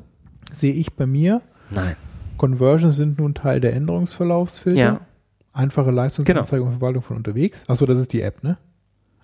[0.52, 1.96] sehe ich bei mir, Nein.
[2.36, 4.78] Conversions sind nun Teil der Änderungsverlaufsfilter.
[4.80, 5.00] Ja.
[5.54, 7.62] Einfache Leistungsanzeige und Verwaltung von unterwegs.
[7.68, 8.56] Achso, das ist die App, ne?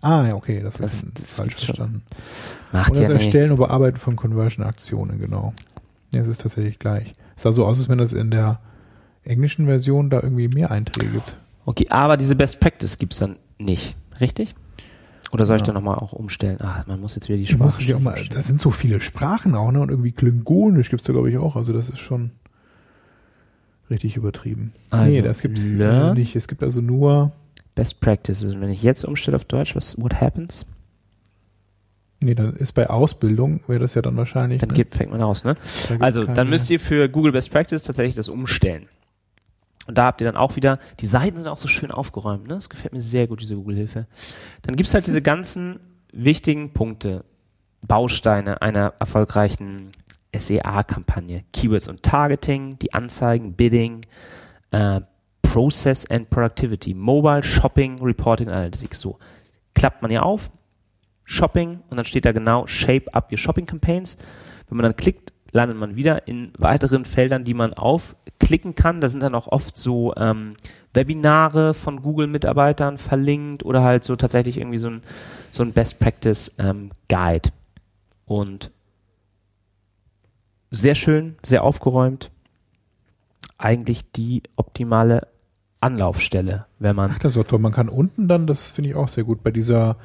[0.01, 2.03] Ah, ja, okay, das Das- das falsch verstanden.
[2.73, 3.51] Macht Und das ja Erstellen nichts.
[3.51, 5.53] und Bearbeiten von Conversion-Aktionen, genau.
[6.15, 7.15] Ja, es ist tatsächlich gleich.
[7.37, 8.61] Es sah so aus, als wenn es in der
[9.25, 11.37] englischen Version da irgendwie mehr Einträge gibt.
[11.67, 14.55] Okay, aber diese Best Practice gibt's dann nicht, richtig?
[15.31, 15.67] Oder soll ich Ja.
[15.67, 16.59] da nochmal auch umstellen?
[16.61, 18.31] Ah, man muss jetzt wieder die Sprache auch mal, umstellen.
[18.35, 19.81] da sind so viele Sprachen auch, ne?
[19.81, 21.55] Und irgendwie Klingonisch gibt's da, glaube ich, auch.
[21.57, 22.31] Also das ist schon
[23.91, 24.73] richtig übertrieben.
[24.91, 26.17] Also, nee, das gibt's äh, learn.
[26.17, 26.35] nicht.
[26.37, 27.33] Es gibt also nur,
[27.75, 28.55] Best Practices.
[28.55, 30.67] Und wenn ich jetzt umstelle auf Deutsch, was what happens?
[32.21, 34.59] nee, dann ist bei Ausbildung, wäre das ja dann wahrscheinlich.
[34.61, 34.75] Dann ne?
[34.75, 35.55] geht, fängt man aus, ne?
[35.89, 38.87] Da Also, dann müsst ihr für Google Best Practice tatsächlich das umstellen.
[39.89, 42.55] Und da habt ihr dann auch wieder, die Seiten sind auch so schön aufgeräumt, ne?
[42.55, 44.07] Das gefällt mir sehr gut, diese Google-Hilfe.
[44.63, 45.81] Dann gibt's halt diese ganzen
[46.13, 47.25] wichtigen Punkte,
[47.81, 49.93] Bausteine einer erfolgreichen
[50.37, 51.45] SEA-Kampagne.
[51.55, 54.03] Keywords und Targeting, die Anzeigen, Bidding,
[54.73, 55.01] äh,
[55.41, 59.01] Process and Productivity, Mobile, Shopping, Reporting, Analytics.
[59.01, 59.19] So.
[59.75, 60.51] Klappt man ja auf,
[61.25, 64.19] Shopping und dann steht da genau Shape up your Shopping Campaigns.
[64.69, 69.01] Wenn man dann klickt, landet man wieder in weiteren Feldern, die man aufklicken kann.
[69.01, 70.55] Da sind dann auch oft so ähm,
[70.95, 75.03] Webinare von Google-Mitarbeitern verlinkt oder halt so tatsächlich irgendwie so ein,
[75.51, 77.51] so ein Best Practice ähm, Guide.
[78.27, 78.71] Und
[80.71, 82.31] sehr schön, sehr aufgeräumt.
[83.57, 85.29] Eigentlich die optimale
[85.81, 87.59] Anlaufstelle, wenn man Ach, das ist doch toll.
[87.59, 89.97] Man kann unten dann, das finde ich auch sehr gut, bei dieser,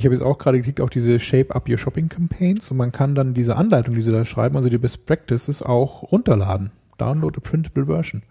[0.00, 2.90] ich habe jetzt auch gerade geklickt auf diese Shape Up Your Shopping Campaigns und man
[2.90, 6.70] kann dann diese Anleitung, die sie da schreiben, also die Best Practices auch runterladen.
[6.96, 8.22] Download a printable version.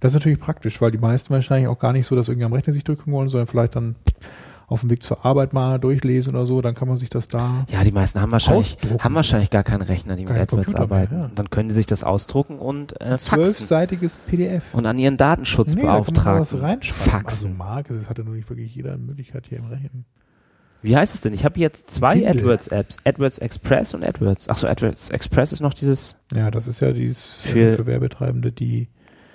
[0.00, 2.52] Das ist natürlich praktisch, weil die meisten wahrscheinlich auch gar nicht so das irgendwie am
[2.52, 3.94] Rechner sich drücken wollen, sondern vielleicht dann
[4.66, 7.64] auf dem Weg zur Arbeit mal durchlesen oder so, dann kann man sich das da.
[7.70, 9.04] Ja, die meisten haben wahrscheinlich, Ausdrucken.
[9.04, 11.14] haben wahrscheinlich gar keinen Rechner, die mit Keinen AdWords Computer mehr, arbeiten.
[11.16, 11.24] ja.
[11.26, 13.44] Und dann können die sich das ausdrucken und äh, faxen.
[13.44, 14.64] Zwölfseitiges PDF.
[14.72, 17.10] Und an ihren Nee, da kann man Datenschutzbeauftragten was reinschreiben.
[17.12, 17.46] faxen.
[17.52, 20.06] Also Marc, das hatte nur nicht wirklich jeder Möglichkeit hier im Rechnen.
[20.84, 21.32] Wie heißt es denn?
[21.32, 22.30] Ich habe jetzt zwei Kindle.
[22.42, 22.98] AdWords-Apps.
[23.04, 24.48] AdWords Express und AdWords.
[24.50, 28.88] Achso, AdWords Express ist noch dieses Ja, das ist ja dieses Für- für Werbetreibende, die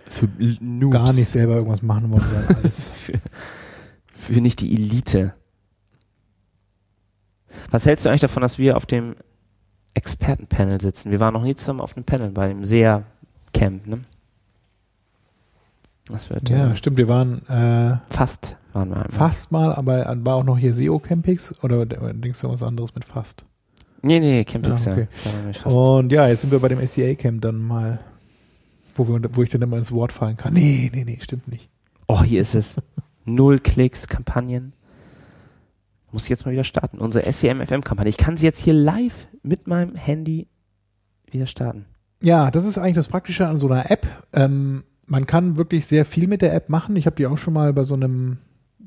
[0.08, 0.28] für
[0.62, 0.94] Noobs.
[0.94, 2.90] gar nicht selber irgendwas machen wollen, sondern alles.
[2.90, 3.14] für,
[4.14, 5.34] für nicht die Elite.
[7.72, 9.16] Was hältst du eigentlich davon, dass wir auf dem
[9.96, 11.12] Expertenpanel sitzen?
[11.12, 14.02] Wir waren noch nie zusammen auf einem Panel bei dem SEA-Camp, ne?
[16.10, 19.12] Das wird ja, ja, stimmt, wir waren äh, fast waren wir einmal.
[19.12, 23.06] fast mal, aber war auch noch hier SEO Campix oder denkst du was anderes mit
[23.06, 23.46] fast?
[24.02, 24.98] Nee, nee, Campings, Ja, ja.
[25.04, 25.54] okay.
[25.54, 25.76] Fast.
[25.76, 28.00] Und ja, jetzt sind wir bei dem SEA Camp dann mal,
[28.96, 30.54] wo, wir, wo ich dann immer ins Wort fallen kann.
[30.54, 31.70] Nee, nee, nee, stimmt nicht.
[32.08, 32.82] Oh, hier ist es.
[33.26, 34.74] Null Klicks, Kampagnen.
[36.12, 36.98] Muss ich jetzt mal wieder starten.
[37.00, 38.10] Unsere SEM-FM-Kampagne.
[38.10, 40.48] Ich kann sie jetzt hier live mit meinem Handy
[41.30, 41.86] wieder starten.
[42.22, 44.08] Ja, das ist eigentlich das Praktische an so einer App.
[44.34, 46.96] Ähm, man kann wirklich sehr viel mit der App machen.
[46.96, 48.38] Ich habe die auch schon mal bei so einem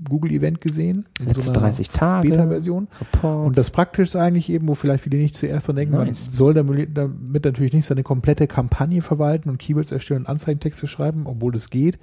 [0.08, 1.06] Google-Event gesehen.
[1.20, 2.28] In Letzte so einer 30 Tage.
[2.30, 2.88] Beta-Version.
[3.22, 6.26] Und das Praktische ist eigentlich eben, wo vielleicht viele nicht zuerst dran denken, Nice.
[6.26, 10.88] man soll damit, damit natürlich nicht seine komplette Kampagne verwalten und Keywords erstellen und Anzeigentexte
[10.88, 11.98] schreiben, obwohl das geht,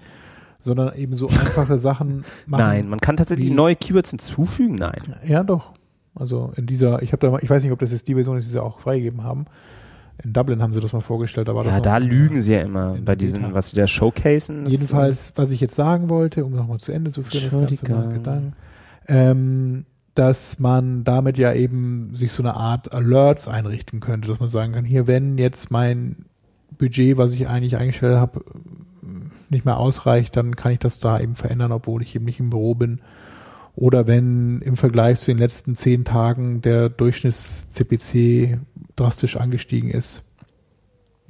[0.62, 2.62] sondern eben so einfache Sachen machen.
[2.62, 4.76] Nein, man kann tatsächlich neue Keywords hinzufügen.
[4.76, 5.16] Nein.
[5.26, 5.72] Ja, doch.
[6.16, 8.38] Also in dieser, ich habe da, mal- ich weiß nicht, ob das jetzt die Version
[8.38, 9.46] ist, die sie auch freigegeben haben.
[10.24, 12.54] In Dublin haben sie das mal vorgestellt, da war das Ja, noch- da lügen sie
[12.54, 13.54] ja immer bei diesen, Beta.
[13.54, 14.66] was sie da showcasen.
[14.66, 17.92] das- Jedenfalls, was ich jetzt sagen wollte, um nochmal zu Ende zu führen, das ganze
[17.92, 18.54] mal Gedanken,
[19.08, 24.50] ähm, dass man damit ja eben sich so eine Art Alerts einrichten könnte, dass man
[24.50, 26.26] sagen kann, hier, wenn jetzt mein
[26.78, 28.44] Budget, was ich eigentlich eingestellt habe,
[29.50, 32.50] nicht mehr ausreicht, dann kann ich das da eben verändern, obwohl ich eben nicht im
[32.50, 33.00] Büro bin.
[33.76, 38.58] Oder wenn im Vergleich zu den letzten zehn Tagen der Durchschnitts-CPC
[39.00, 40.24] drastisch angestiegen ist,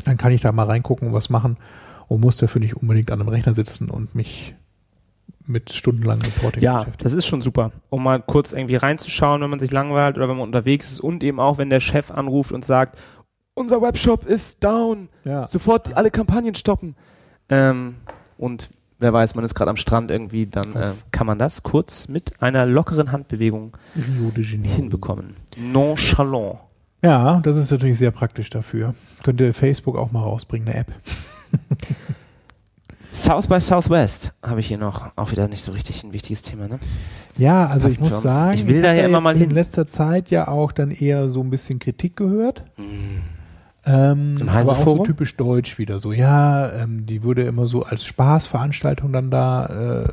[0.06, 1.58] dann kann ich da mal reingucken und was machen
[2.08, 4.56] und muss dafür nicht unbedingt an einem Rechner sitzen und mich
[5.46, 9.60] mit stundenlangem Reporting Ja, das ist schon super, um mal kurz irgendwie reinzuschauen, wenn man
[9.60, 12.64] sich langweilt oder wenn man unterwegs ist und eben auch, wenn der Chef anruft und
[12.64, 12.98] sagt,
[13.56, 15.48] unser Webshop ist down, Ja.
[15.48, 16.96] sofort alle Kampagnen stoppen.
[17.50, 17.96] Ähm,
[18.38, 22.08] und wer weiß, man ist gerade am Strand irgendwie, dann äh, kann man das kurz
[22.08, 23.76] mit einer lockeren Handbewegung
[24.76, 25.36] hinbekommen.
[25.58, 26.60] Nonchalant.
[27.02, 28.94] Ja, das ist natürlich sehr praktisch dafür.
[29.24, 30.92] Könnte Facebook auch mal rausbringen, eine App.
[33.12, 35.10] South by Southwest habe ich hier noch.
[35.16, 36.80] Auch wieder nicht so richtig ein wichtiges Thema, ne?
[37.38, 39.50] Ja, also Passt ich muss sagen, Ich will hab da ja immer mal in hin.
[39.50, 42.64] letzter Zeit ja auch dann eher so ein bisschen Kritik gehört.
[42.78, 43.22] Mm.
[43.86, 46.12] Ähm, Im aber auch so typisch deutsch wieder so.
[46.12, 50.10] Ja, ähm, die würde immer so als Spaßveranstaltung dann da äh,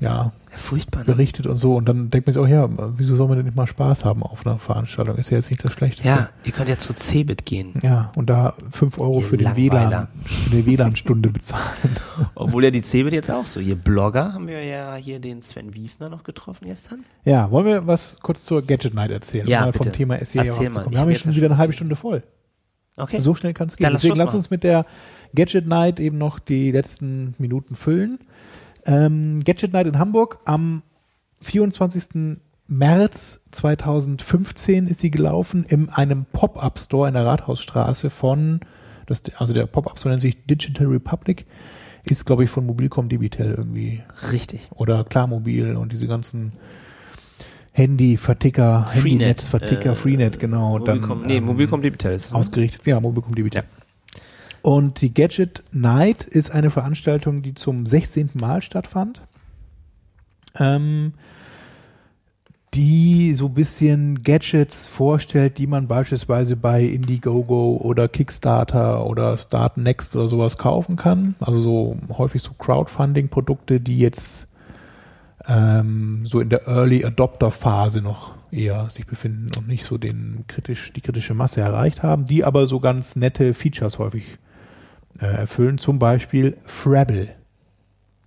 [0.00, 1.06] Ja, furchtbar, ne?
[1.06, 1.76] berichtet und so.
[1.76, 4.22] Und dann denkt man sich auch, ja, wieso soll man denn nicht mal Spaß haben
[4.22, 5.16] auf einer Veranstaltung?
[5.16, 6.08] Ist ja jetzt nicht das Schlechteste.
[6.08, 7.74] Ja, ihr könnt ja zu Cebit gehen.
[7.82, 9.56] Ja, und da 5 Euro Ihr für, den.
[9.56, 11.96] WLAN, für eine WLAN-Stunde bezahlen.
[12.34, 13.60] Obwohl ja die Cebit jetzt auch so.
[13.60, 17.04] Ihr Blogger haben wir ja hier den Sven Wiesner noch getroffen gestern.
[17.24, 19.46] Ja, wollen wir was kurz zur Gadget Night erzählen?
[19.46, 19.96] Ja, um mal vom bitte.
[19.96, 20.90] Thema SEA Erzähl mal.
[20.90, 21.72] Wir haben ja jetzt schon wieder eine halbe.
[21.78, 22.22] Stunde voll.
[22.96, 23.20] Okay.
[23.20, 23.84] So schnell kann es gehen.
[23.84, 24.84] Dann Deswegen lass uns mit der
[25.34, 28.18] Gadget Night eben noch die letzten Minuten füllen.
[28.88, 30.82] Ähm, Gadget Night in Hamburg am
[31.42, 32.38] 24.
[32.68, 38.60] März 2015 ist sie gelaufen in einem Pop-Up-Store in der Rathausstraße von,
[39.06, 41.46] das, also der Pop-Up-Store nennt sich Digital Republic,
[42.04, 44.70] ist glaube ich von Mobilcom Debitel irgendwie Richtig.
[44.74, 46.52] oder Klarmobil und diese ganzen
[47.72, 50.78] Handy-Verticker, Freenet, Handynetz-Verticker, äh, Freenet, genau.
[50.78, 52.32] Mobilcom, nee, ähm, Mobilcom Debitel ist es.
[52.32, 52.38] ne?
[52.38, 53.62] Ausgerichtet, ja, Mobilcom Debitel.
[54.62, 58.30] Und die Gadget Night ist eine Veranstaltung, die zum 16.
[58.34, 59.22] Mal stattfand.
[60.58, 61.12] Ähm,
[62.74, 69.78] die so ein bisschen Gadgets vorstellt, die man beispielsweise bei Indiegogo oder Kickstarter oder Start
[69.78, 71.34] Next oder sowas kaufen kann.
[71.40, 74.48] Also so häufig so Crowdfunding-Produkte, die jetzt
[75.46, 80.44] ähm, so in der Early Adopter Phase noch eher sich befinden und nicht so den
[80.46, 84.38] kritisch, die kritische Masse erreicht haben, die aber so ganz nette Features häufig
[85.20, 85.78] äh, erfüllen.
[85.78, 87.28] Zum Beispiel Frabble.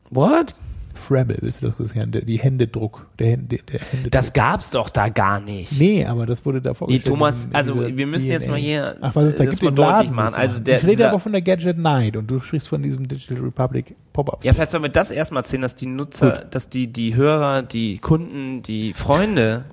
[0.09, 0.55] What?
[0.93, 1.93] Frabble, wisst ihr das
[2.25, 4.11] die Händedruck, der, Hände, der Händedruck.
[4.11, 5.71] Das gab's doch da gar nicht.
[5.79, 7.07] Nee, aber das wurde da Nee, vorgestellt.
[7.07, 8.51] Thomas, in- in also wir müssen jetzt DNA.
[8.51, 9.45] mal hier Ach, was ist da?
[9.45, 10.35] das Gibt mal deutlich machen.
[10.35, 13.37] Also der, ich rede aber von der Gadget Night und du sprichst von diesem Digital
[13.43, 14.43] Republic Pop-Up.
[14.43, 17.97] Ja, vielleicht sollen wir das erstmal erzählen, dass die Nutzer, dass die, die Hörer, die
[17.97, 19.63] Kunden, die Freunde,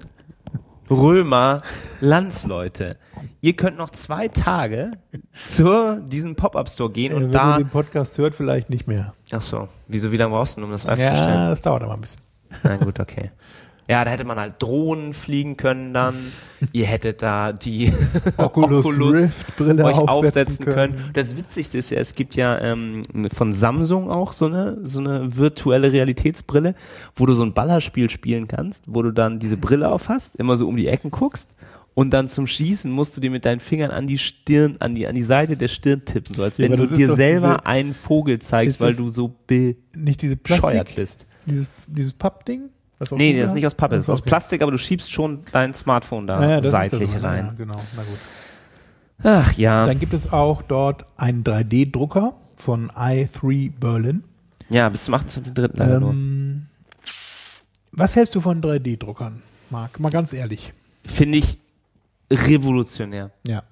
[0.90, 1.62] Römer,
[2.00, 2.96] Landsleute,
[3.40, 4.92] ihr könnt noch zwei Tage
[5.42, 9.14] zu diesem Pop-Up-Store gehen und Wenn da, du den Podcast hört, vielleicht nicht mehr.
[9.32, 11.50] ach so, wieso, wie lange brauchst du, denn, um das live zu Ja, stellen?
[11.50, 12.22] das dauert aber ein bisschen.
[12.62, 13.30] Na gut, okay.
[13.90, 16.14] Ja, da hätte man halt Drohnen fliegen können dann.
[16.72, 17.90] Ihr hättet da die
[18.36, 20.92] Oculus Rift Brille euch aufsetzen aufsetzen können.
[20.96, 21.10] können.
[21.14, 23.02] Das Witzigste ist ja, es gibt ja ähm,
[23.34, 26.74] von Samsung auch so eine so eine virtuelle Realitätsbrille,
[27.16, 30.56] wo du so ein Ballerspiel spielen kannst, wo du dann diese Brille auf hast, immer
[30.56, 31.54] so um die Ecken guckst
[31.94, 35.06] und dann zum Schießen musst du dir mit deinen Fingern an die Stirn, an die
[35.06, 37.94] an die Seite der Stirn tippen, so als Ja, wenn du dir selber diese- einen
[37.94, 41.26] Vogel zeigst, weil du so bescheuert Nicht diese Plastik, bist.
[41.46, 42.68] dieses, dieses Pappding?
[43.00, 44.28] Auch Nee, Google das ist nicht aus Pappe, das ist aus Okay.
[44.28, 47.46] Plastik, aber du schiebst schon dein Smartphone da Ja, ja, das seitlich das, rein.
[47.46, 48.18] Ja, genau, na gut.
[49.22, 49.84] Ach ja.
[49.86, 54.24] Dann gibt es auch dort einen 3D-Drucker von i3 Berlin.
[54.70, 55.70] Ja, bis zum 28.3.
[55.74, 56.10] leider nur.
[56.10, 56.66] Ähm,
[57.92, 59.98] was hältst du von 3D-Druckern, Marc?
[59.98, 60.72] Mal ganz ehrlich.
[61.04, 61.58] Finde ich
[62.30, 63.30] revolutionär.
[63.46, 63.62] Ja.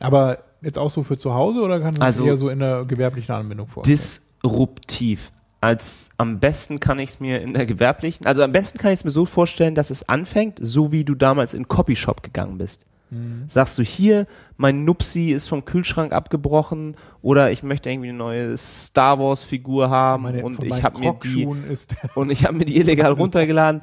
[0.00, 2.58] Aber jetzt auch so für zu Hause oder kannst du es Also- eher so in
[2.58, 3.96] der gewerblichen Anwendung vorstellen?
[3.96, 5.30] Disruptiv.
[5.64, 8.98] Als am besten kann ich es mir in der gewerblichen, also am besten kann ich
[8.98, 12.84] es mir so vorstellen, dass es anfängt, so wie du damals in Copyshop gegangen bist.
[13.08, 13.44] Mhm.
[13.46, 14.26] Sagst du hier,
[14.58, 19.88] mein Nupsi ist vom Kühlschrank abgebrochen oder ich möchte irgendwie eine neue Star Wars Figur
[19.88, 21.46] haben Meine- und ich meinen habe mir die
[22.14, 23.80] und ich habe mir die illegal runtergeladen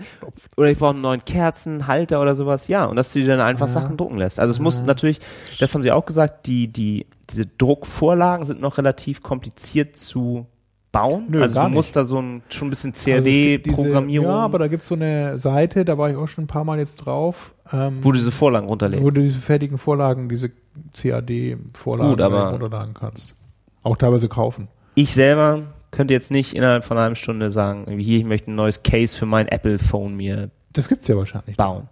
[0.57, 2.67] oder ich brauche einen neuen Kerzenhalter oder sowas.
[2.67, 4.39] Ja, und dass du dir dann einfach Sachen drucken lässt.
[4.39, 5.19] Also es muss natürlich,
[5.59, 10.45] das haben sie auch gesagt, die die diese Druckvorlagen sind noch relativ kompliziert zu
[10.91, 11.25] bauen?
[11.29, 11.95] Nö, also du musst nicht.
[11.95, 14.87] da so ein, schon ein bisschen Also es gibt CAD-Programmierung, Ja, aber da gibt es
[14.87, 17.53] so eine Seite, da war ich auch schon ein paar Mal jetzt drauf.
[17.71, 19.03] Ähm, wo du diese Vorlagen runterlegst.
[19.05, 20.51] wo du diese fertigen Vorlagen, diese
[20.93, 23.35] CAD-Vorlagen Gut, aber- runterladen kannst.
[23.83, 24.67] Auch teilweise kaufen.
[24.95, 28.55] Ich selber könnte jetzt nicht innerhalb von einer halben Stunde sagen, hier, ich möchte ein
[28.55, 31.57] neues Case für mein Apple-Phone mir Das gibt's ja wahrscheinlich.
[31.57, 31.87] bauen.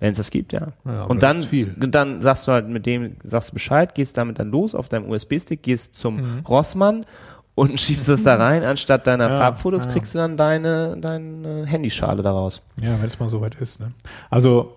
[0.00, 0.68] Wenn es das gibt, ja.
[0.84, 1.42] Ja, und da dann,
[1.80, 4.88] und dann sagst du halt mit dem, sagst du Bescheid, gehst damit dann los auf
[4.88, 6.40] deinem USB-Stick, gehst zum Mhm.
[6.48, 7.06] Rossmann
[7.54, 8.64] und schiebst es da rein.
[8.64, 9.92] Anstatt deiner Ja, Farbfotos ja.
[9.92, 12.62] kriegst du dann deine, deine Handyschale daraus.
[12.82, 13.80] Ja, wenn es mal soweit ist.
[13.80, 13.92] Ne?
[14.30, 14.72] Also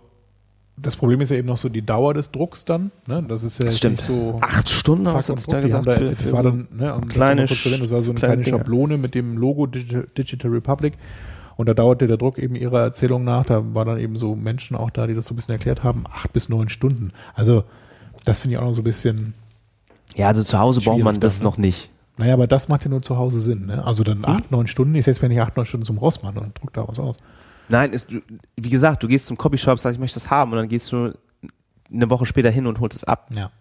[0.80, 2.92] das Problem ist ja eben noch so die Dauer des Drucks dann.
[3.08, 3.24] Ne?
[3.28, 3.98] Das ist ja Das stimmt.
[3.98, 5.88] nicht so Acht Stunden hast du jetzt da gesagt.
[5.88, 7.92] da, für- jetzt- für das war so- dann, ne, um das kleine zu erwähnen, das
[7.92, 8.58] war so eine kleine kleine.
[8.60, 10.94] Schablone mit dem Logo Digital, Republic.
[11.56, 13.44] Und da dauerte der Druck eben ihrer Erzählung nach.
[13.46, 16.04] Da war dann eben so Menschen auch da, die das so ein bisschen erklärt haben.
[16.14, 17.10] Acht bis neun Stunden.
[17.34, 17.64] Also
[18.26, 19.34] das finde ich auch noch so ein bisschen
[20.16, 21.50] Ja, also zu Hause braucht man das dann, ne?
[21.50, 21.90] noch nicht.
[22.18, 23.68] Naja, aber das macht ja nur zu Hause Sinn.
[23.68, 23.84] Ne?
[23.86, 24.96] Also dann acht, neun Stunden.
[24.96, 27.18] Ich setze mir nicht acht, neun Stunden zum Rossmann und druck da was aus.
[27.70, 28.08] Nein, ist,
[28.56, 31.14] wie gesagt, du gehst zum Copyshop, sagst, ich möchte das haben und dann gehst du
[31.94, 33.30] eine Woche später hin und holst es ab.
[33.36, 33.52] Ja.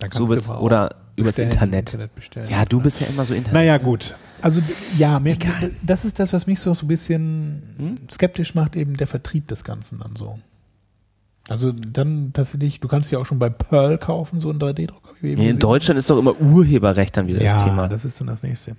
[0.00, 2.14] Dann So wird's, oder übers bestellen, Internet.
[2.16, 2.50] bestellen.
[2.50, 3.54] Ja, du bist ja immer so Internet.
[3.54, 4.16] Naja, gut.
[4.42, 4.60] Also
[4.98, 5.38] ja, mir,
[5.84, 7.98] das ist das, was mich so, so ein bisschen Hm?
[8.10, 10.38] skeptisch macht, eben der Vertrieb des Ganzen dann so.
[11.48, 15.10] Also dann tatsächlich, du kannst ja auch schon bei Pearl kaufen, so einen 3D-Drucker.
[15.20, 17.44] wie Nee, in Deutschland ist doch immer Urheberrecht dann wieder haben.
[17.46, 17.88] das Ja, Thema.
[17.88, 18.76] das ist dann das nächste.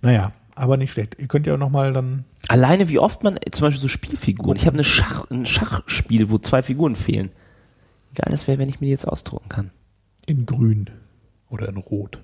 [0.00, 1.16] Naja, aber nicht schlecht.
[1.18, 4.56] Ihr könnt ja auch nochmal dann, Alleine wie oft man, zum Beispiel so Spielfiguren.
[4.56, 7.30] Ich habe eine Schach, ein Schachspiel, wo zwei Figuren fehlen.
[8.14, 9.70] Geil, das wäre, wenn ich mir die jetzt ausdrucken kann.
[10.26, 10.88] in grün
[11.50, 12.20] oder in rot.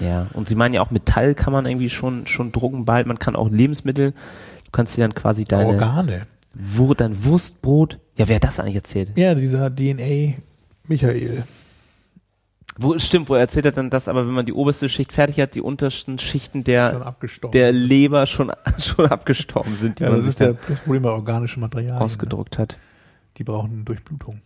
[0.00, 3.06] Ja, und sie meinen ja auch Metall kann man irgendwie schon, schon drucken bald.
[3.06, 6.26] Man kann auch Lebensmittel, du kannst dir dann quasi deine, Organe.
[6.54, 7.98] Wur, dein Wurstbrot.
[8.16, 9.12] Ja, wer hat das eigentlich erzählt?
[9.16, 10.34] Ja, dieser DNA
[10.86, 11.44] Michael.
[12.76, 15.38] Wo, stimmt, wo er erzählt hat dann, dass aber wenn man die oberste Schicht fertig
[15.38, 17.14] hat, die untersten Schichten der,
[17.52, 20.80] der Leber schon, schon abgestorben sind, die ja, man das sich ist der, dann das
[20.80, 21.98] Problem bei organischen Materialien.
[21.98, 22.04] Ne?
[22.04, 22.76] ausgedruckt hat.
[23.36, 24.40] Die brauchen Durchblutung.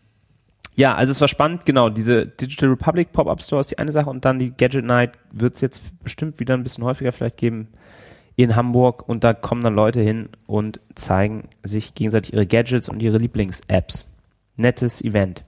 [0.75, 4.11] Ja, also es war spannend, genau, diese Digital Republic Pop-Up Store ist die eine Sache
[4.11, 7.69] und dann die Gadget Night wird es jetzt bestimmt wieder ein bisschen häufiger vielleicht geben
[8.39, 13.03] in Hamburg und da kommen dann Leute hin und zeigen sich gegenseitig ihre Gadgets und
[13.03, 14.07] ihre Lieblings-Apps.
[14.57, 15.43] Nettes Event.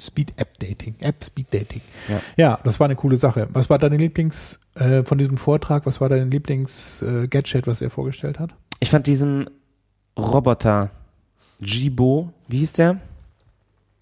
[0.00, 1.80] Speed App Dating, App Speed Dating.
[2.06, 2.20] Ja.
[2.36, 3.48] Ja, das war eine coole Sache.
[3.52, 5.86] Was war deine Lieblings äh, von diesem Vortrag?
[5.86, 8.50] Was war dein Lieblings äh, Gadget, was er vorgestellt hat?
[8.80, 9.48] Ich fand diesen
[10.18, 10.90] Roboter
[11.60, 13.00] Jibo, wie hieß der?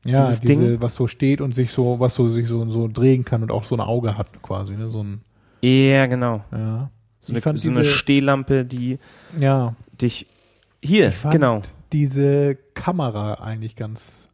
[0.05, 0.83] Ja, Dieses diese, Ding?
[0.83, 3.65] was so steht und sich so, was so sich so, so drehen kann und auch
[3.65, 4.91] so ein Auge hat quasi, ne?
[4.91, 5.21] So ein,
[5.63, 6.43] Ja, genau.
[6.53, 6.91] ja.
[7.27, 8.99] So Ich eine, so eine diese- Stehlampe, die
[9.39, 10.27] Ja, dich
[10.83, 11.63] hier, ich fand genau.
[11.93, 14.29] diese Kamera eigentlich ganz,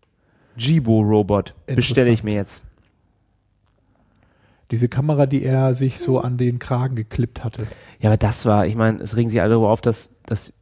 [0.57, 2.62] Jibo Robot bestelle ich mir jetzt.
[4.70, 7.66] diese Kamera, die er sich so an den Kragen geklippt hatte.
[8.01, 10.55] Ja, aber das war, ich meine, es regen sich alle darüber auf, dass, dass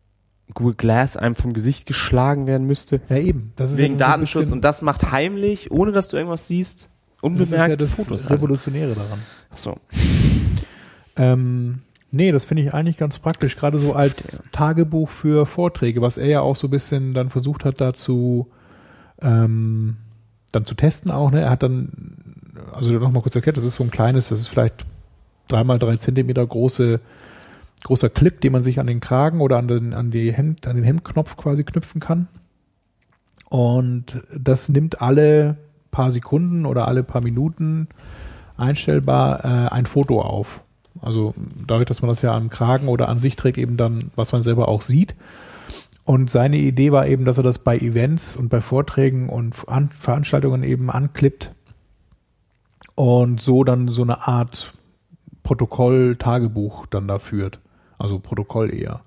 [0.53, 3.01] Google Glass einem vom Gesicht geschlagen werden müsste.
[3.09, 3.53] Ja, eben.
[3.57, 4.43] Wegen so Datenschutz.
[4.43, 7.91] bisschen- und das macht heimlich, ohne dass du irgendwas siehst, das ist ja unbemerkt das
[7.91, 8.27] Fotos.
[8.27, 8.33] an.
[8.33, 9.21] Revolutionäre daran.
[9.51, 9.77] Ach so.
[11.17, 14.43] Ähm, nee, das finde ich eigentlich ganz praktisch, gerade so als.
[14.53, 18.49] Tagebuch für Vorträge, was er ja auch so ein bisschen dann versucht hat, dazu
[19.23, 19.97] ähm,
[20.53, 21.31] dann zu testen auch.
[21.31, 21.41] Ne?
[21.41, 21.91] Er hat dann,
[22.73, 24.85] also nochmal kurz erklärt, das ist so ein kleines, das ist vielleicht
[25.49, 27.01] dreimal drei Zentimeter große,
[27.85, 30.77] großer Clip, den man sich an den Kragen oder an den, an die Hemd, an
[30.77, 32.29] den Hemdknopf quasi knüpfen kann.
[33.49, 35.57] Und das nimmt alle
[35.91, 37.89] paar Sekunden oder alle paar Minuten
[38.57, 40.63] einstellbar äh, ein Foto auf.
[41.03, 41.35] Also
[41.67, 44.43] dadurch, dass man das ja am Kragen oder an sich trägt, eben dann, was man
[44.43, 45.15] selber auch sieht.
[46.05, 49.91] Und seine Idee war eben, dass er das bei Events und bei Vorträgen und an
[49.95, 51.53] Veranstaltungen eben anklippt
[52.95, 54.73] und so dann so eine Art
[55.43, 57.61] Protokoll-Tagebuch dann da führt.
[57.99, 59.01] Also Protokoll eher.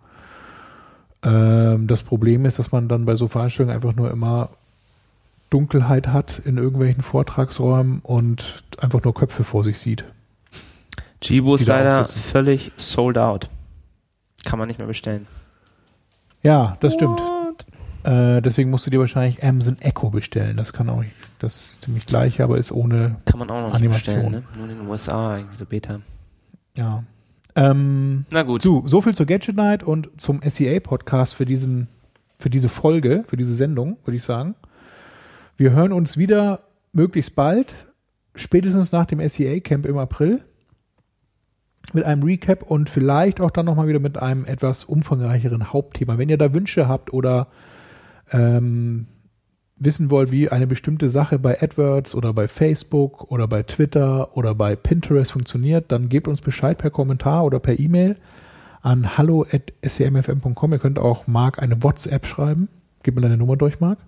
[1.24, 4.50] Ähm, das Problem ist, dass man dann bei so Veranstaltungen einfach nur immer
[5.50, 10.06] Dunkelheit hat in irgendwelchen Vortragsräumen und einfach nur Köpfe vor sich sieht.
[11.24, 13.50] Jibo ist leider völlig sold out.
[14.46, 15.28] Kann man nicht mehr bestellen.
[16.42, 17.20] Ja, das stimmt.
[17.20, 17.66] What?
[18.04, 20.58] Äh, deswegen musst du dir wahrscheinlich Amazon Echo bestellen.
[20.58, 21.04] Das kann auch
[21.40, 24.16] das ziemlich gleiche, aber ist ohne, Kann man auch noch nicht Animation.
[24.16, 24.44] bestellen, ne?
[24.58, 26.00] Nur in den USA, irgendwie so Beta.
[26.76, 27.04] ja.
[27.56, 28.66] Ähm, Na gut.
[28.66, 31.88] du, so viel zur Gadget Night und zum SEA-Podcast für diesen,
[32.40, 34.56] für diese Folge, für diese Sendung, würde ich sagen.
[35.56, 36.62] Wir hören uns wieder
[36.94, 37.76] möglichst bald,
[38.34, 40.44] spätestens nach dem SEA-Camp im April,
[41.94, 46.18] mit einem Recap und vielleicht auch dann nochmal wieder mit einem etwas umfangreicheren Hauptthema.
[46.18, 47.48] Wenn ihr da Wünsche habt oder
[48.32, 49.08] ähm,
[49.78, 54.56] wissen wollt, wie eine bestimmte Sache bei AdWords oder bei Facebook oder bei Twitter oder
[54.56, 58.18] bei Pinterest funktioniert, dann gebt uns Bescheid per Kommentar oder per E-Mail
[58.82, 60.72] an hallo.scmfm.com.
[60.74, 62.70] Ihr könnt auch Marc eine WhatsApp schreiben.
[63.02, 64.00] Gib mir deine Nummer durch, Marc.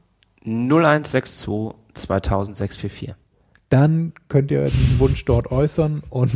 [0.43, 3.15] 0162 200644.
[3.69, 6.31] Dann könnt ihr diesen Wunsch dort äußern und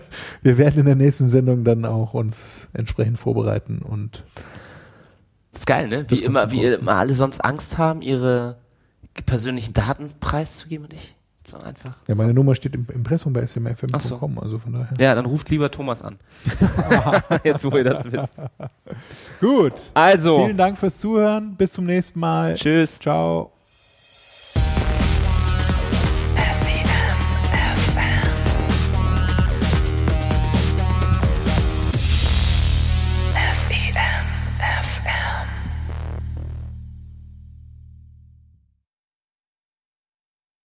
[0.42, 4.24] wir werden in der nächsten Sendung dann auch uns entsprechend vorbereiten und
[5.52, 6.04] Das ist geil, ne?
[6.08, 8.56] Wie immer, wie immer alle sonst Angst haben, ihre
[9.26, 11.96] persönlichen Daten preiszugeben und ich so einfach.
[12.06, 12.34] ja, meine so.
[12.34, 13.60] Nummer steht im Impressum bei Ach so.
[13.60, 14.96] smfm.com, also von daher.
[14.98, 16.18] Ja, dann ruft lieber Thomas an.
[17.44, 18.40] Jetzt, wo ihr das wisst.
[19.40, 19.72] Gut.
[19.94, 21.56] Also, Vielen Dank fürs Zuhören.
[21.56, 22.54] Bis zum nächsten Mal.
[22.54, 22.98] tschüss.
[23.00, 23.51] Ciao.